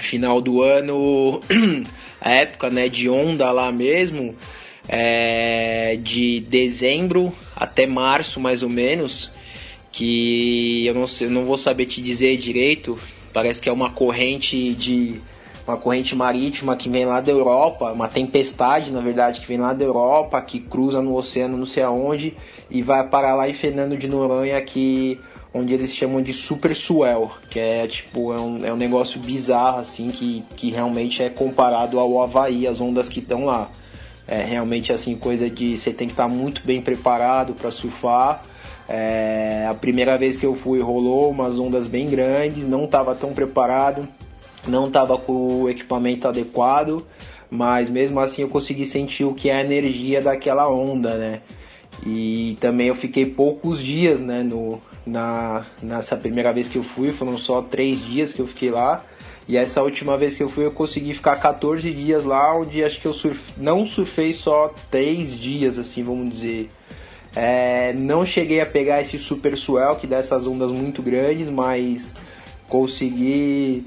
final 0.00 0.40
do 0.40 0.62
ano, 0.62 1.40
a 2.20 2.30
época 2.30 2.70
né, 2.70 2.88
de 2.88 3.08
onda 3.08 3.50
lá 3.50 3.70
mesmo, 3.72 4.34
é, 4.88 5.98
de 6.00 6.40
dezembro 6.40 7.34
até 7.54 7.86
março 7.86 8.40
mais 8.40 8.62
ou 8.62 8.68
menos, 8.68 9.30
que 9.98 10.86
eu 10.86 10.94
não, 10.94 11.08
sei, 11.08 11.28
não 11.28 11.44
vou 11.44 11.56
saber 11.56 11.86
te 11.86 12.00
dizer 12.00 12.36
direito, 12.36 12.96
parece 13.32 13.60
que 13.60 13.68
é 13.68 13.72
uma 13.72 13.90
corrente 13.90 14.72
de 14.74 15.20
uma 15.66 15.76
corrente 15.76 16.14
marítima 16.14 16.76
que 16.76 16.88
vem 16.88 17.04
lá 17.04 17.20
da 17.20 17.32
Europa, 17.32 17.90
uma 17.90 18.06
tempestade 18.06 18.92
na 18.92 19.00
verdade 19.00 19.40
que 19.40 19.48
vem 19.48 19.58
lá 19.58 19.72
da 19.72 19.84
Europa, 19.84 20.40
que 20.40 20.60
cruza 20.60 21.02
no 21.02 21.16
oceano 21.16 21.58
não 21.58 21.66
sei 21.66 21.82
aonde 21.82 22.36
e 22.70 22.80
vai 22.80 23.08
parar 23.08 23.34
lá 23.34 23.48
em 23.48 23.52
Fernando 23.52 23.96
de 23.96 24.06
Noronha 24.06 24.60
que 24.62 25.18
onde 25.52 25.74
eles 25.74 25.92
chamam 25.92 26.22
de 26.22 26.32
super 26.32 26.76
swell, 26.76 27.32
que 27.50 27.58
é 27.58 27.88
tipo 27.88 28.32
é 28.32 28.40
um, 28.40 28.64
é 28.66 28.72
um 28.72 28.76
negócio 28.76 29.18
bizarro 29.18 29.80
assim 29.80 30.10
que, 30.12 30.44
que 30.54 30.70
realmente 30.70 31.24
é 31.24 31.28
comparado 31.28 31.98
ao 31.98 32.22
Havaí, 32.22 32.68
as 32.68 32.80
ondas 32.80 33.08
que 33.08 33.18
estão 33.18 33.46
lá. 33.46 33.68
É 34.28 34.42
realmente 34.44 34.92
assim 34.92 35.16
coisa 35.16 35.50
de 35.50 35.76
você 35.76 35.92
tem 35.92 36.06
que 36.06 36.12
estar 36.12 36.28
muito 36.28 36.62
bem 36.64 36.80
preparado 36.80 37.54
para 37.54 37.72
surfar. 37.72 38.44
É, 38.88 39.66
a 39.68 39.74
primeira 39.74 40.16
vez 40.16 40.36
que 40.36 40.46
eu 40.46 40.54
fui 40.54 40.80
rolou 40.80 41.30
umas 41.30 41.58
ondas 41.58 41.86
bem 41.86 42.08
grandes, 42.08 42.66
não 42.66 42.84
estava 42.84 43.14
tão 43.14 43.34
preparado, 43.34 44.08
não 44.66 44.86
estava 44.86 45.18
com 45.18 45.62
o 45.62 45.68
equipamento 45.68 46.26
adequado, 46.26 47.04
mas 47.50 47.90
mesmo 47.90 48.18
assim 48.18 48.42
eu 48.42 48.48
consegui 48.48 48.86
sentir 48.86 49.24
o 49.24 49.34
que 49.34 49.50
é 49.50 49.56
a 49.56 49.60
energia 49.60 50.22
daquela 50.22 50.68
onda, 50.70 51.16
né? 51.16 51.40
E 52.06 52.56
também 52.60 52.88
eu 52.88 52.94
fiquei 52.94 53.26
poucos 53.26 53.82
dias, 53.82 54.20
né, 54.20 54.42
no, 54.42 54.80
na, 55.04 55.66
nessa 55.82 56.16
primeira 56.16 56.52
vez 56.52 56.68
que 56.68 56.78
eu 56.78 56.82
fui, 56.82 57.12
foram 57.12 57.36
só 57.36 57.60
três 57.60 58.04
dias 58.04 58.32
que 58.32 58.40
eu 58.40 58.46
fiquei 58.46 58.70
lá. 58.70 59.04
E 59.48 59.56
essa 59.56 59.82
última 59.82 60.16
vez 60.16 60.36
que 60.36 60.42
eu 60.42 60.48
fui, 60.48 60.66
eu 60.66 60.70
consegui 60.70 61.14
ficar 61.14 61.36
14 61.36 61.90
dias 61.90 62.24
lá, 62.24 62.54
onde 62.54 62.84
acho 62.84 63.00
que 63.00 63.06
eu 63.06 63.14
surf... 63.14 63.40
não 63.56 63.86
surfei 63.86 64.34
só 64.34 64.72
três 64.90 65.36
dias, 65.36 65.78
assim, 65.78 66.02
vamos 66.02 66.30
dizer. 66.30 66.68
É, 67.40 67.92
não 67.92 68.26
cheguei 68.26 68.60
a 68.60 68.66
pegar 68.66 69.00
esse 69.00 69.16
super 69.16 69.56
swell, 69.56 69.94
que 69.94 70.08
dá 70.08 70.16
essas 70.16 70.44
ondas 70.44 70.72
muito 70.72 71.00
grandes, 71.00 71.48
mas 71.48 72.12
consegui 72.68 73.86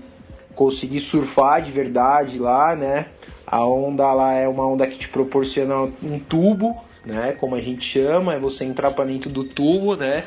consegui 0.55 1.01
surfar 1.01 1.61
de 1.61 1.69
verdade 1.69 2.39
lá, 2.39 2.73
né? 2.77 3.07
A 3.45 3.65
onda 3.65 4.09
lá 4.13 4.35
é 4.35 4.47
uma 4.47 4.65
onda 4.65 4.87
que 4.87 4.97
te 4.97 5.09
proporciona 5.09 5.91
um 6.01 6.17
tubo, 6.17 6.81
né? 7.05 7.35
Como 7.37 7.53
a 7.53 7.59
gente 7.59 7.83
chama, 7.83 8.35
é 8.35 8.39
você 8.39 8.63
entrar 8.63 8.91
para 8.91 9.03
dentro 9.03 9.29
do 9.29 9.43
tubo, 9.43 9.97
né? 9.97 10.23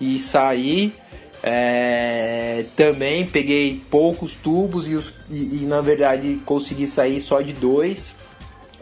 E 0.00 0.16
sair. 0.16 0.94
É, 1.42 2.64
também 2.76 3.26
peguei 3.26 3.82
poucos 3.90 4.36
tubos 4.36 4.88
e, 4.88 4.94
os, 4.94 5.12
e, 5.28 5.62
e, 5.62 5.66
na 5.66 5.80
verdade 5.80 6.40
consegui 6.44 6.86
sair 6.86 7.20
só 7.20 7.40
de 7.40 7.52
dois. 7.52 8.14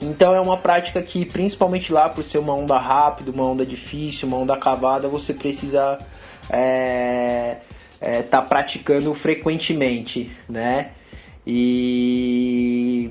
Então 0.00 0.34
é 0.34 0.40
uma 0.40 0.56
prática 0.56 1.02
que, 1.02 1.24
principalmente 1.24 1.92
lá 1.92 2.08
por 2.08 2.22
ser 2.22 2.38
uma 2.38 2.54
onda 2.54 2.78
rápida, 2.78 3.30
uma 3.30 3.44
onda 3.44 3.64
difícil, 3.64 4.28
uma 4.28 4.36
onda 4.36 4.56
cavada, 4.56 5.08
você 5.08 5.32
precisa 5.32 5.98
é, 6.50 7.56
é, 8.00 8.22
tá 8.22 8.42
praticando 8.42 9.12
frequentemente, 9.14 10.30
né? 10.48 10.90
E 11.46 13.10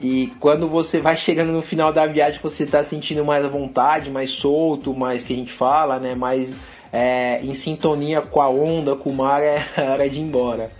e 0.00 0.32
quando 0.40 0.68
você 0.68 1.00
vai 1.00 1.16
chegando 1.16 1.52
no 1.52 1.62
final 1.62 1.92
da 1.92 2.06
viagem, 2.06 2.40
você 2.42 2.64
está 2.64 2.82
sentindo 2.82 3.24
mais 3.24 3.44
à 3.44 3.48
vontade, 3.48 4.10
mais 4.10 4.32
solto, 4.32 4.92
mais 4.92 5.22
que 5.22 5.32
a 5.32 5.36
gente 5.36 5.52
fala, 5.52 6.00
né? 6.00 6.14
Mais 6.14 6.52
é, 6.92 7.40
em 7.42 7.54
sintonia 7.54 8.20
com 8.20 8.40
a 8.40 8.48
onda, 8.48 8.96
com 8.96 9.10
o 9.10 9.14
mar, 9.14 9.40
é 9.42 9.64
hora 9.78 10.08
de 10.08 10.18
ir 10.18 10.22
embora. 10.22 10.70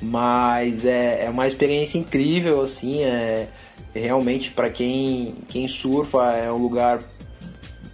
Mas 0.00 0.84
é, 0.84 1.26
é 1.26 1.30
uma 1.30 1.46
experiência 1.46 1.98
incrível, 1.98 2.60
assim, 2.60 3.02
é 3.04 3.48
realmente 3.94 4.50
para 4.50 4.70
quem, 4.70 5.34
quem 5.48 5.68
surfa 5.68 6.32
é 6.32 6.50
um 6.50 6.56
lugar 6.56 7.00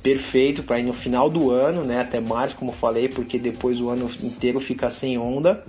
perfeito 0.03 0.63
para 0.63 0.79
ir 0.79 0.85
no 0.85 0.93
final 0.93 1.29
do 1.29 1.51
ano, 1.51 1.85
né? 1.85 2.01
Até 2.01 2.21
março, 2.21 2.57
como 2.57 2.73
falei, 2.73 3.09
porque 3.09 3.39
depois 3.39 3.81
o 3.81 3.89
ano 3.89 4.11
inteiro 4.23 4.61
fica 4.61 4.89
sem 4.89 5.19
onda. 5.19 5.65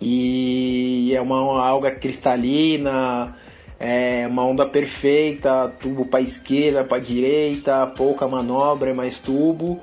E 0.00 1.12
é 1.14 1.20
uma 1.20 1.36
alga 1.62 1.90
cristalina, 1.90 3.36
é 3.78 4.26
uma 4.26 4.44
onda 4.44 4.66
perfeita, 4.66 5.72
tubo 5.80 6.06
para 6.06 6.20
esquerda, 6.20 6.84
para 6.84 6.98
direita, 6.98 7.86
pouca 7.86 8.26
manobra, 8.26 8.94
mais 8.94 9.18
tubo, 9.18 9.80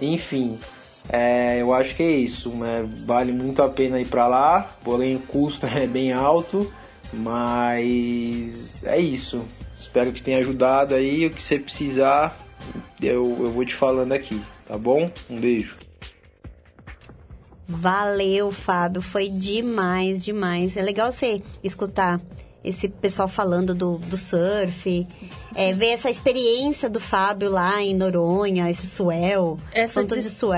enfim. 0.00 0.58
É, 1.08 1.60
eu 1.60 1.72
acho 1.74 1.94
que 1.94 2.02
é 2.02 2.10
isso, 2.10 2.48
né? 2.50 2.88
vale 3.04 3.32
muito 3.32 3.62
a 3.62 3.68
pena 3.68 4.00
ir 4.00 4.06
para 4.06 4.26
lá, 4.26 4.68
porém 4.82 5.16
o 5.16 5.20
custo 5.20 5.66
é 5.68 5.86
bem 5.86 6.12
alto, 6.12 6.72
mas 7.16 8.82
é 8.84 8.98
isso. 8.98 9.46
Espero 9.76 10.12
que 10.12 10.22
tenha 10.22 10.38
ajudado 10.38 10.94
aí. 10.94 11.26
O 11.26 11.30
que 11.30 11.42
você 11.42 11.58
precisar, 11.58 12.38
eu, 13.00 13.24
eu 13.40 13.52
vou 13.52 13.64
te 13.64 13.74
falando 13.74 14.12
aqui, 14.12 14.40
tá 14.66 14.76
bom? 14.76 15.10
Um 15.28 15.40
beijo. 15.40 15.76
Valeu, 17.66 18.50
Fábio. 18.50 19.00
Foi 19.00 19.28
demais, 19.28 20.22
demais. 20.24 20.76
É 20.76 20.82
legal 20.82 21.10
você 21.10 21.42
escutar 21.62 22.20
esse 22.64 22.88
pessoal 22.88 23.28
falando 23.28 23.74
do, 23.74 23.98
do 23.98 24.16
surf, 24.16 25.06
é, 25.54 25.72
ver 25.72 25.88
essa 25.88 26.08
experiência 26.08 26.88
do 26.88 26.98
Fábio 26.98 27.50
lá 27.50 27.82
em 27.82 27.94
Noronha, 27.94 28.70
esse 28.70 28.86
suel, 28.86 29.58
essa 29.70 30.02
disposição, 30.02 30.52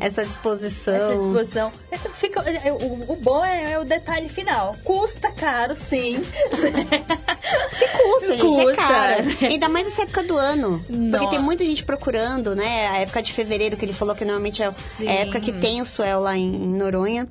essa 0.00 0.24
disposição, 0.24 0.94
essa 0.94 1.18
disposição. 1.18 1.72
É, 1.90 1.98
fica, 1.98 2.40
é, 2.40 2.72
o, 2.72 3.12
o 3.12 3.16
bom 3.16 3.44
é, 3.44 3.72
é, 3.72 3.78
o 3.78 3.84
detalhe 3.84 4.30
final. 4.30 4.74
Custa 4.82 5.30
caro, 5.30 5.76
sim. 5.76 6.22
que 7.78 7.88
custa, 7.88 8.28
gente, 8.28 8.40
custa. 8.40 8.72
é 8.72 8.74
caro. 8.74 9.24
Ainda 9.42 9.68
mais 9.68 9.86
nessa 9.86 10.02
época 10.02 10.22
do 10.22 10.38
ano, 10.38 10.82
Nossa. 10.88 11.18
porque 11.18 11.36
tem 11.36 11.44
muita 11.44 11.64
gente 11.64 11.84
procurando, 11.84 12.56
né? 12.56 12.88
A 12.88 12.98
época 12.98 13.22
de 13.22 13.32
fevereiro 13.32 13.76
que 13.76 13.84
ele 13.84 13.92
falou 13.92 14.14
que 14.14 14.24
normalmente 14.24 14.62
é, 14.62 14.72
é 15.02 15.08
a 15.08 15.14
época 15.20 15.40
que 15.40 15.52
tem 15.52 15.82
o 15.82 15.86
suel 15.86 16.20
lá 16.20 16.36
em, 16.36 16.46
em 16.46 16.68
Noronha 16.68 17.28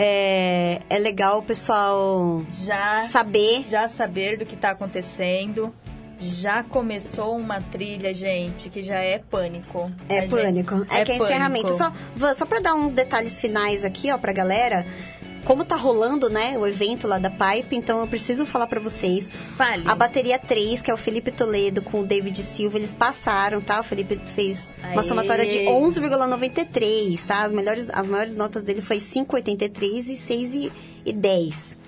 é, 0.00 0.80
é 0.88 0.98
legal 0.98 1.38
o 1.38 1.42
pessoal 1.42 2.42
já 2.52 3.08
saber. 3.08 3.64
Já 3.68 3.88
saber 3.88 4.38
do 4.38 4.46
que 4.46 4.54
está 4.54 4.70
acontecendo. 4.70 5.74
Já 6.20 6.62
começou 6.64 7.36
uma 7.36 7.60
trilha, 7.60 8.12
gente, 8.14 8.70
que 8.70 8.80
já 8.82 8.96
é 8.96 9.18
pânico. 9.18 9.90
É 10.08 10.26
pânico. 10.26 10.78
Gente, 10.78 10.92
é, 10.92 11.00
é 11.00 11.04
que 11.04 11.12
é 11.12 11.16
encerramento. 11.16 11.76
Só, 11.76 11.92
só 12.34 12.46
pra 12.46 12.60
dar 12.60 12.74
uns 12.74 12.92
detalhes 12.92 13.38
finais 13.38 13.84
aqui, 13.84 14.10
ó, 14.10 14.18
pra 14.18 14.32
galera 14.32 14.86
como 15.48 15.64
tá 15.64 15.76
rolando, 15.76 16.28
né, 16.28 16.58
o 16.58 16.66
evento 16.66 17.08
lá 17.08 17.18
da 17.18 17.30
Pipe, 17.30 17.74
então 17.74 18.00
eu 18.00 18.06
preciso 18.06 18.44
falar 18.44 18.66
para 18.66 18.78
vocês. 18.78 19.26
Fale. 19.56 19.82
A 19.88 19.94
bateria 19.94 20.38
3, 20.38 20.82
que 20.82 20.90
é 20.90 20.94
o 20.94 20.96
Felipe 20.98 21.30
Toledo 21.30 21.80
com 21.80 22.02
o 22.02 22.06
David 22.06 22.42
Silva, 22.42 22.76
eles 22.76 22.92
passaram, 22.92 23.58
tá? 23.58 23.80
O 23.80 23.82
Felipe 23.82 24.20
fez 24.26 24.68
Aê. 24.82 24.92
uma 24.92 25.02
somatória 25.02 25.46
de 25.46 25.60
11,93, 25.60 27.24
tá? 27.24 27.44
As 27.44 27.52
melhores, 27.52 27.88
as 27.88 28.06
maiores 28.06 28.36
notas 28.36 28.62
dele 28.62 28.82
foi 28.82 28.98
5,83 28.98 30.08
e 30.08 30.16
6 30.18 30.70
e 31.06 31.12
10. 31.14 31.78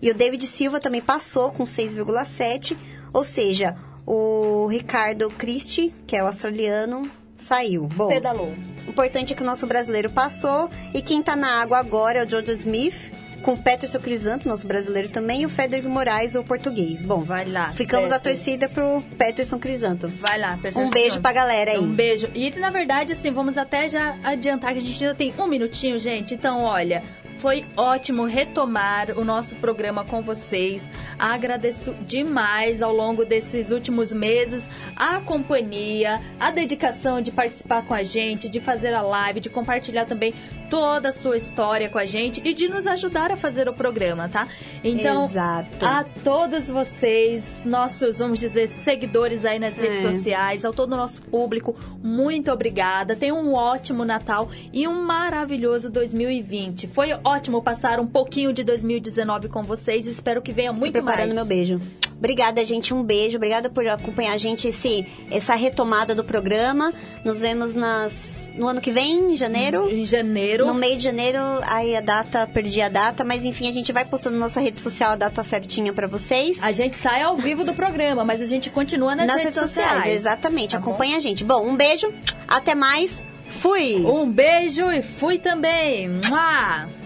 E 0.00 0.10
o 0.12 0.14
David 0.14 0.46
Silva 0.46 0.78
também 0.78 1.00
passou 1.00 1.50
com 1.50 1.64
6,7, 1.64 2.76
ou 3.12 3.24
seja, 3.24 3.74
o 4.06 4.68
Ricardo 4.68 5.28
Christie, 5.30 5.92
que 6.06 6.16
é 6.16 6.22
o 6.22 6.28
australiano, 6.28 7.10
saiu. 7.38 7.84
Bom, 7.94 8.08
Pedalou. 8.08 8.54
O 8.86 8.90
importante 8.90 9.32
é 9.32 9.36
que 9.36 9.42
o 9.42 9.46
nosso 9.46 9.66
brasileiro 9.66 10.10
passou. 10.10 10.70
E 10.92 11.00
quem 11.00 11.22
tá 11.22 11.36
na 11.36 11.60
água 11.60 11.78
agora 11.78 12.20
é 12.20 12.24
o 12.24 12.28
Jojo 12.28 12.52
Smith 12.52 13.12
com 13.42 13.52
o 13.52 13.56
Peterson 13.56 14.00
Crisanto, 14.00 14.48
nosso 14.48 14.66
brasileiro 14.66 15.08
também, 15.08 15.42
e 15.42 15.46
o 15.46 15.48
Federico 15.48 15.88
Moraes, 15.88 16.34
o 16.34 16.42
português. 16.42 17.02
Bom, 17.02 17.22
vai 17.22 17.44
lá. 17.44 17.72
Ficamos 17.72 18.10
a 18.10 18.18
torcida 18.18 18.68
pro 18.68 19.02
Peterson 19.16 19.58
Crisanto. 19.58 20.08
Vai 20.08 20.38
lá, 20.38 20.56
Peterson. 20.56 20.80
Um 20.80 20.90
beijo 20.90 21.20
pra 21.20 21.32
galera 21.32 21.72
aí. 21.72 21.78
Um 21.78 21.92
beijo. 21.92 22.28
E 22.34 22.50
na 22.58 22.70
verdade, 22.70 23.12
assim, 23.12 23.30
vamos 23.30 23.56
até 23.56 23.88
já 23.88 24.16
adiantar 24.22 24.72
que 24.72 24.78
a 24.78 24.82
gente 24.82 25.02
ainda 25.04 25.14
tem 25.14 25.32
um 25.38 25.46
minutinho, 25.46 25.98
gente. 25.98 26.34
Então, 26.34 26.64
olha, 26.64 27.02
foi 27.38 27.64
ótimo 27.76 28.24
retomar 28.24 29.16
o 29.16 29.24
nosso 29.24 29.54
programa 29.56 30.04
com 30.04 30.20
vocês. 30.20 30.90
Agradeço 31.18 31.94
demais 32.02 32.82
ao 32.82 32.92
longo 32.92 33.24
desses 33.24 33.70
últimos 33.70 34.12
meses 34.12 34.68
a 34.96 35.20
companhia, 35.20 36.20
a 36.40 36.50
dedicação 36.50 37.20
de 37.20 37.30
participar 37.30 37.84
com 37.86 37.94
a 37.94 38.02
gente, 38.02 38.48
de 38.48 38.58
fazer 38.58 38.92
a 38.92 39.02
live, 39.02 39.40
de 39.40 39.48
compartilhar 39.48 40.04
também 40.04 40.34
toda 40.70 41.08
a 41.08 41.12
sua 41.12 41.36
história 41.36 41.88
com 41.88 41.98
a 41.98 42.04
gente 42.04 42.40
e 42.44 42.54
de 42.54 42.68
nos 42.68 42.86
ajudar 42.86 43.32
a 43.32 43.36
fazer 43.36 43.68
o 43.68 43.72
programa, 43.72 44.28
tá? 44.28 44.46
Então, 44.82 45.26
Exato. 45.26 45.84
a 45.84 46.04
todos 46.24 46.68
vocês, 46.68 47.62
nossos, 47.64 48.18
vamos 48.18 48.40
dizer, 48.40 48.66
seguidores 48.66 49.44
aí 49.44 49.58
nas 49.58 49.78
redes 49.78 50.04
é. 50.04 50.12
sociais, 50.12 50.64
ao 50.64 50.72
todo 50.72 50.92
o 50.92 50.96
nosso 50.96 51.20
público, 51.22 51.74
muito 52.02 52.50
obrigada. 52.50 53.16
Tenham 53.16 53.40
um 53.40 53.54
ótimo 53.54 54.04
Natal 54.04 54.48
e 54.72 54.86
um 54.86 55.02
maravilhoso 55.02 55.90
2020. 55.90 56.88
Foi 56.88 57.12
ótimo 57.24 57.62
passar 57.62 58.00
um 58.00 58.06
pouquinho 58.06 58.52
de 58.52 58.62
2019 58.64 59.48
com 59.48 59.62
vocês. 59.62 60.06
Espero 60.06 60.42
que 60.42 60.52
venha 60.52 60.72
muito 60.72 60.94
Tô 60.94 61.02
preparando 61.02 61.34
mais. 61.34 61.34
meu 61.34 61.44
beijo. 61.46 61.80
Obrigada, 62.18 62.64
gente. 62.64 62.92
Um 62.92 63.02
beijo. 63.02 63.36
Obrigada 63.36 63.70
por 63.70 63.86
acompanhar 63.86 64.32
a 64.32 64.38
gente 64.38 64.68
esse, 64.68 65.06
essa 65.30 65.54
retomada 65.54 66.14
do 66.14 66.24
programa. 66.24 66.92
Nos 67.24 67.40
vemos 67.40 67.74
nas 67.74 68.47
no 68.58 68.68
ano 68.68 68.80
que 68.80 68.90
vem, 68.90 69.32
em 69.32 69.36
janeiro. 69.36 69.88
Em 69.88 70.04
janeiro. 70.04 70.66
No 70.66 70.74
meio 70.74 70.96
de 70.96 71.04
janeiro, 71.04 71.38
aí 71.62 71.96
a 71.96 72.00
data, 72.00 72.46
perdi 72.46 72.82
a 72.82 72.88
data, 72.88 73.24
mas 73.24 73.44
enfim, 73.44 73.68
a 73.68 73.72
gente 73.72 73.92
vai 73.92 74.04
postando 74.04 74.36
na 74.36 74.46
nossa 74.46 74.60
rede 74.60 74.80
social 74.80 75.12
a 75.12 75.16
data 75.16 75.42
certinha 75.44 75.92
para 75.92 76.06
vocês. 76.06 76.58
A 76.62 76.72
gente 76.72 76.96
sai 76.96 77.22
ao 77.22 77.36
vivo 77.36 77.64
do 77.64 77.74
programa, 77.74 78.24
mas 78.24 78.42
a 78.42 78.46
gente 78.46 78.70
continua 78.70 79.14
nas, 79.14 79.26
nas 79.26 79.36
redes, 79.36 79.56
redes 79.56 79.60
sociais. 79.60 79.90
sociais. 79.90 80.14
Exatamente, 80.14 80.72
tá 80.72 80.78
acompanha 80.78 81.12
bom? 81.12 81.18
a 81.18 81.20
gente. 81.20 81.44
Bom, 81.44 81.66
um 81.66 81.76
beijo, 81.76 82.12
até 82.46 82.74
mais, 82.74 83.24
fui! 83.48 84.04
Um 84.04 84.30
beijo 84.30 84.90
e 84.90 85.02
fui 85.02 85.38
também! 85.38 86.08
Mua! 86.08 86.97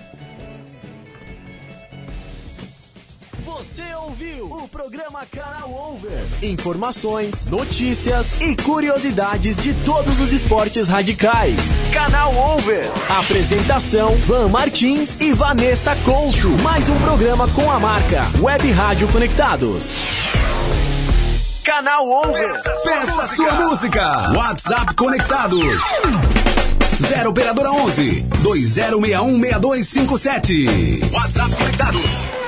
Você 3.63 3.95
ouviu 3.95 4.47
o 4.47 4.67
programa 4.67 5.25
Canal 5.25 5.71
Over. 5.71 6.27
Informações, 6.43 7.47
notícias 7.47 8.41
e 8.41 8.57
curiosidades 8.57 9.57
de 9.57 9.73
todos 9.85 10.19
os 10.19 10.33
esportes 10.33 10.89
radicais. 10.89 11.61
Canal 11.93 12.35
Over. 12.35 12.91
Apresentação: 13.09 14.17
Van 14.27 14.49
Martins 14.49 15.21
e 15.21 15.33
Vanessa 15.33 15.95
Couto. 16.05 16.49
Mais 16.65 16.89
um 16.89 16.99
programa 17.03 17.47
com 17.51 17.71
a 17.71 17.79
marca 17.79 18.25
Web 18.41 18.69
Rádio 18.73 19.07
Conectados. 19.13 19.95
Canal 21.63 22.09
Over. 22.09 22.53
Peça 22.83 23.29
sua 23.29 23.53
música. 23.53 24.33
WhatsApp 24.33 24.93
Conectados. 24.97 25.83
0 27.01 27.31
Operadora 27.31 27.71
11 27.71 28.23
2061 28.43 29.41
6257. 29.41 31.01
WhatsApp 31.13 31.55
Conectados. 31.55 32.42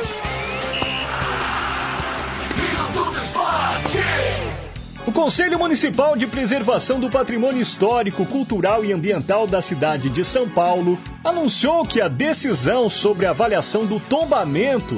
O 5.07 5.12
Conselho 5.12 5.59
Municipal 5.59 6.17
de 6.17 6.27
Preservação 6.27 6.99
do 6.99 7.11
Patrimônio 7.11 7.61
Histórico, 7.61 8.25
Cultural 8.25 8.83
e 8.87 8.90
Ambiental 8.90 9.47
da 9.47 9.61
cidade 9.61 10.09
de 10.09 10.25
São 10.25 10.49
Paulo 10.49 10.99
anunciou 11.23 11.85
que 11.85 12.01
a 12.01 12.09
decisão 12.09 12.88
sobre 12.88 13.27
a 13.27 13.31
avaliação 13.31 13.85
do 13.85 14.01
tombamento 14.01 14.97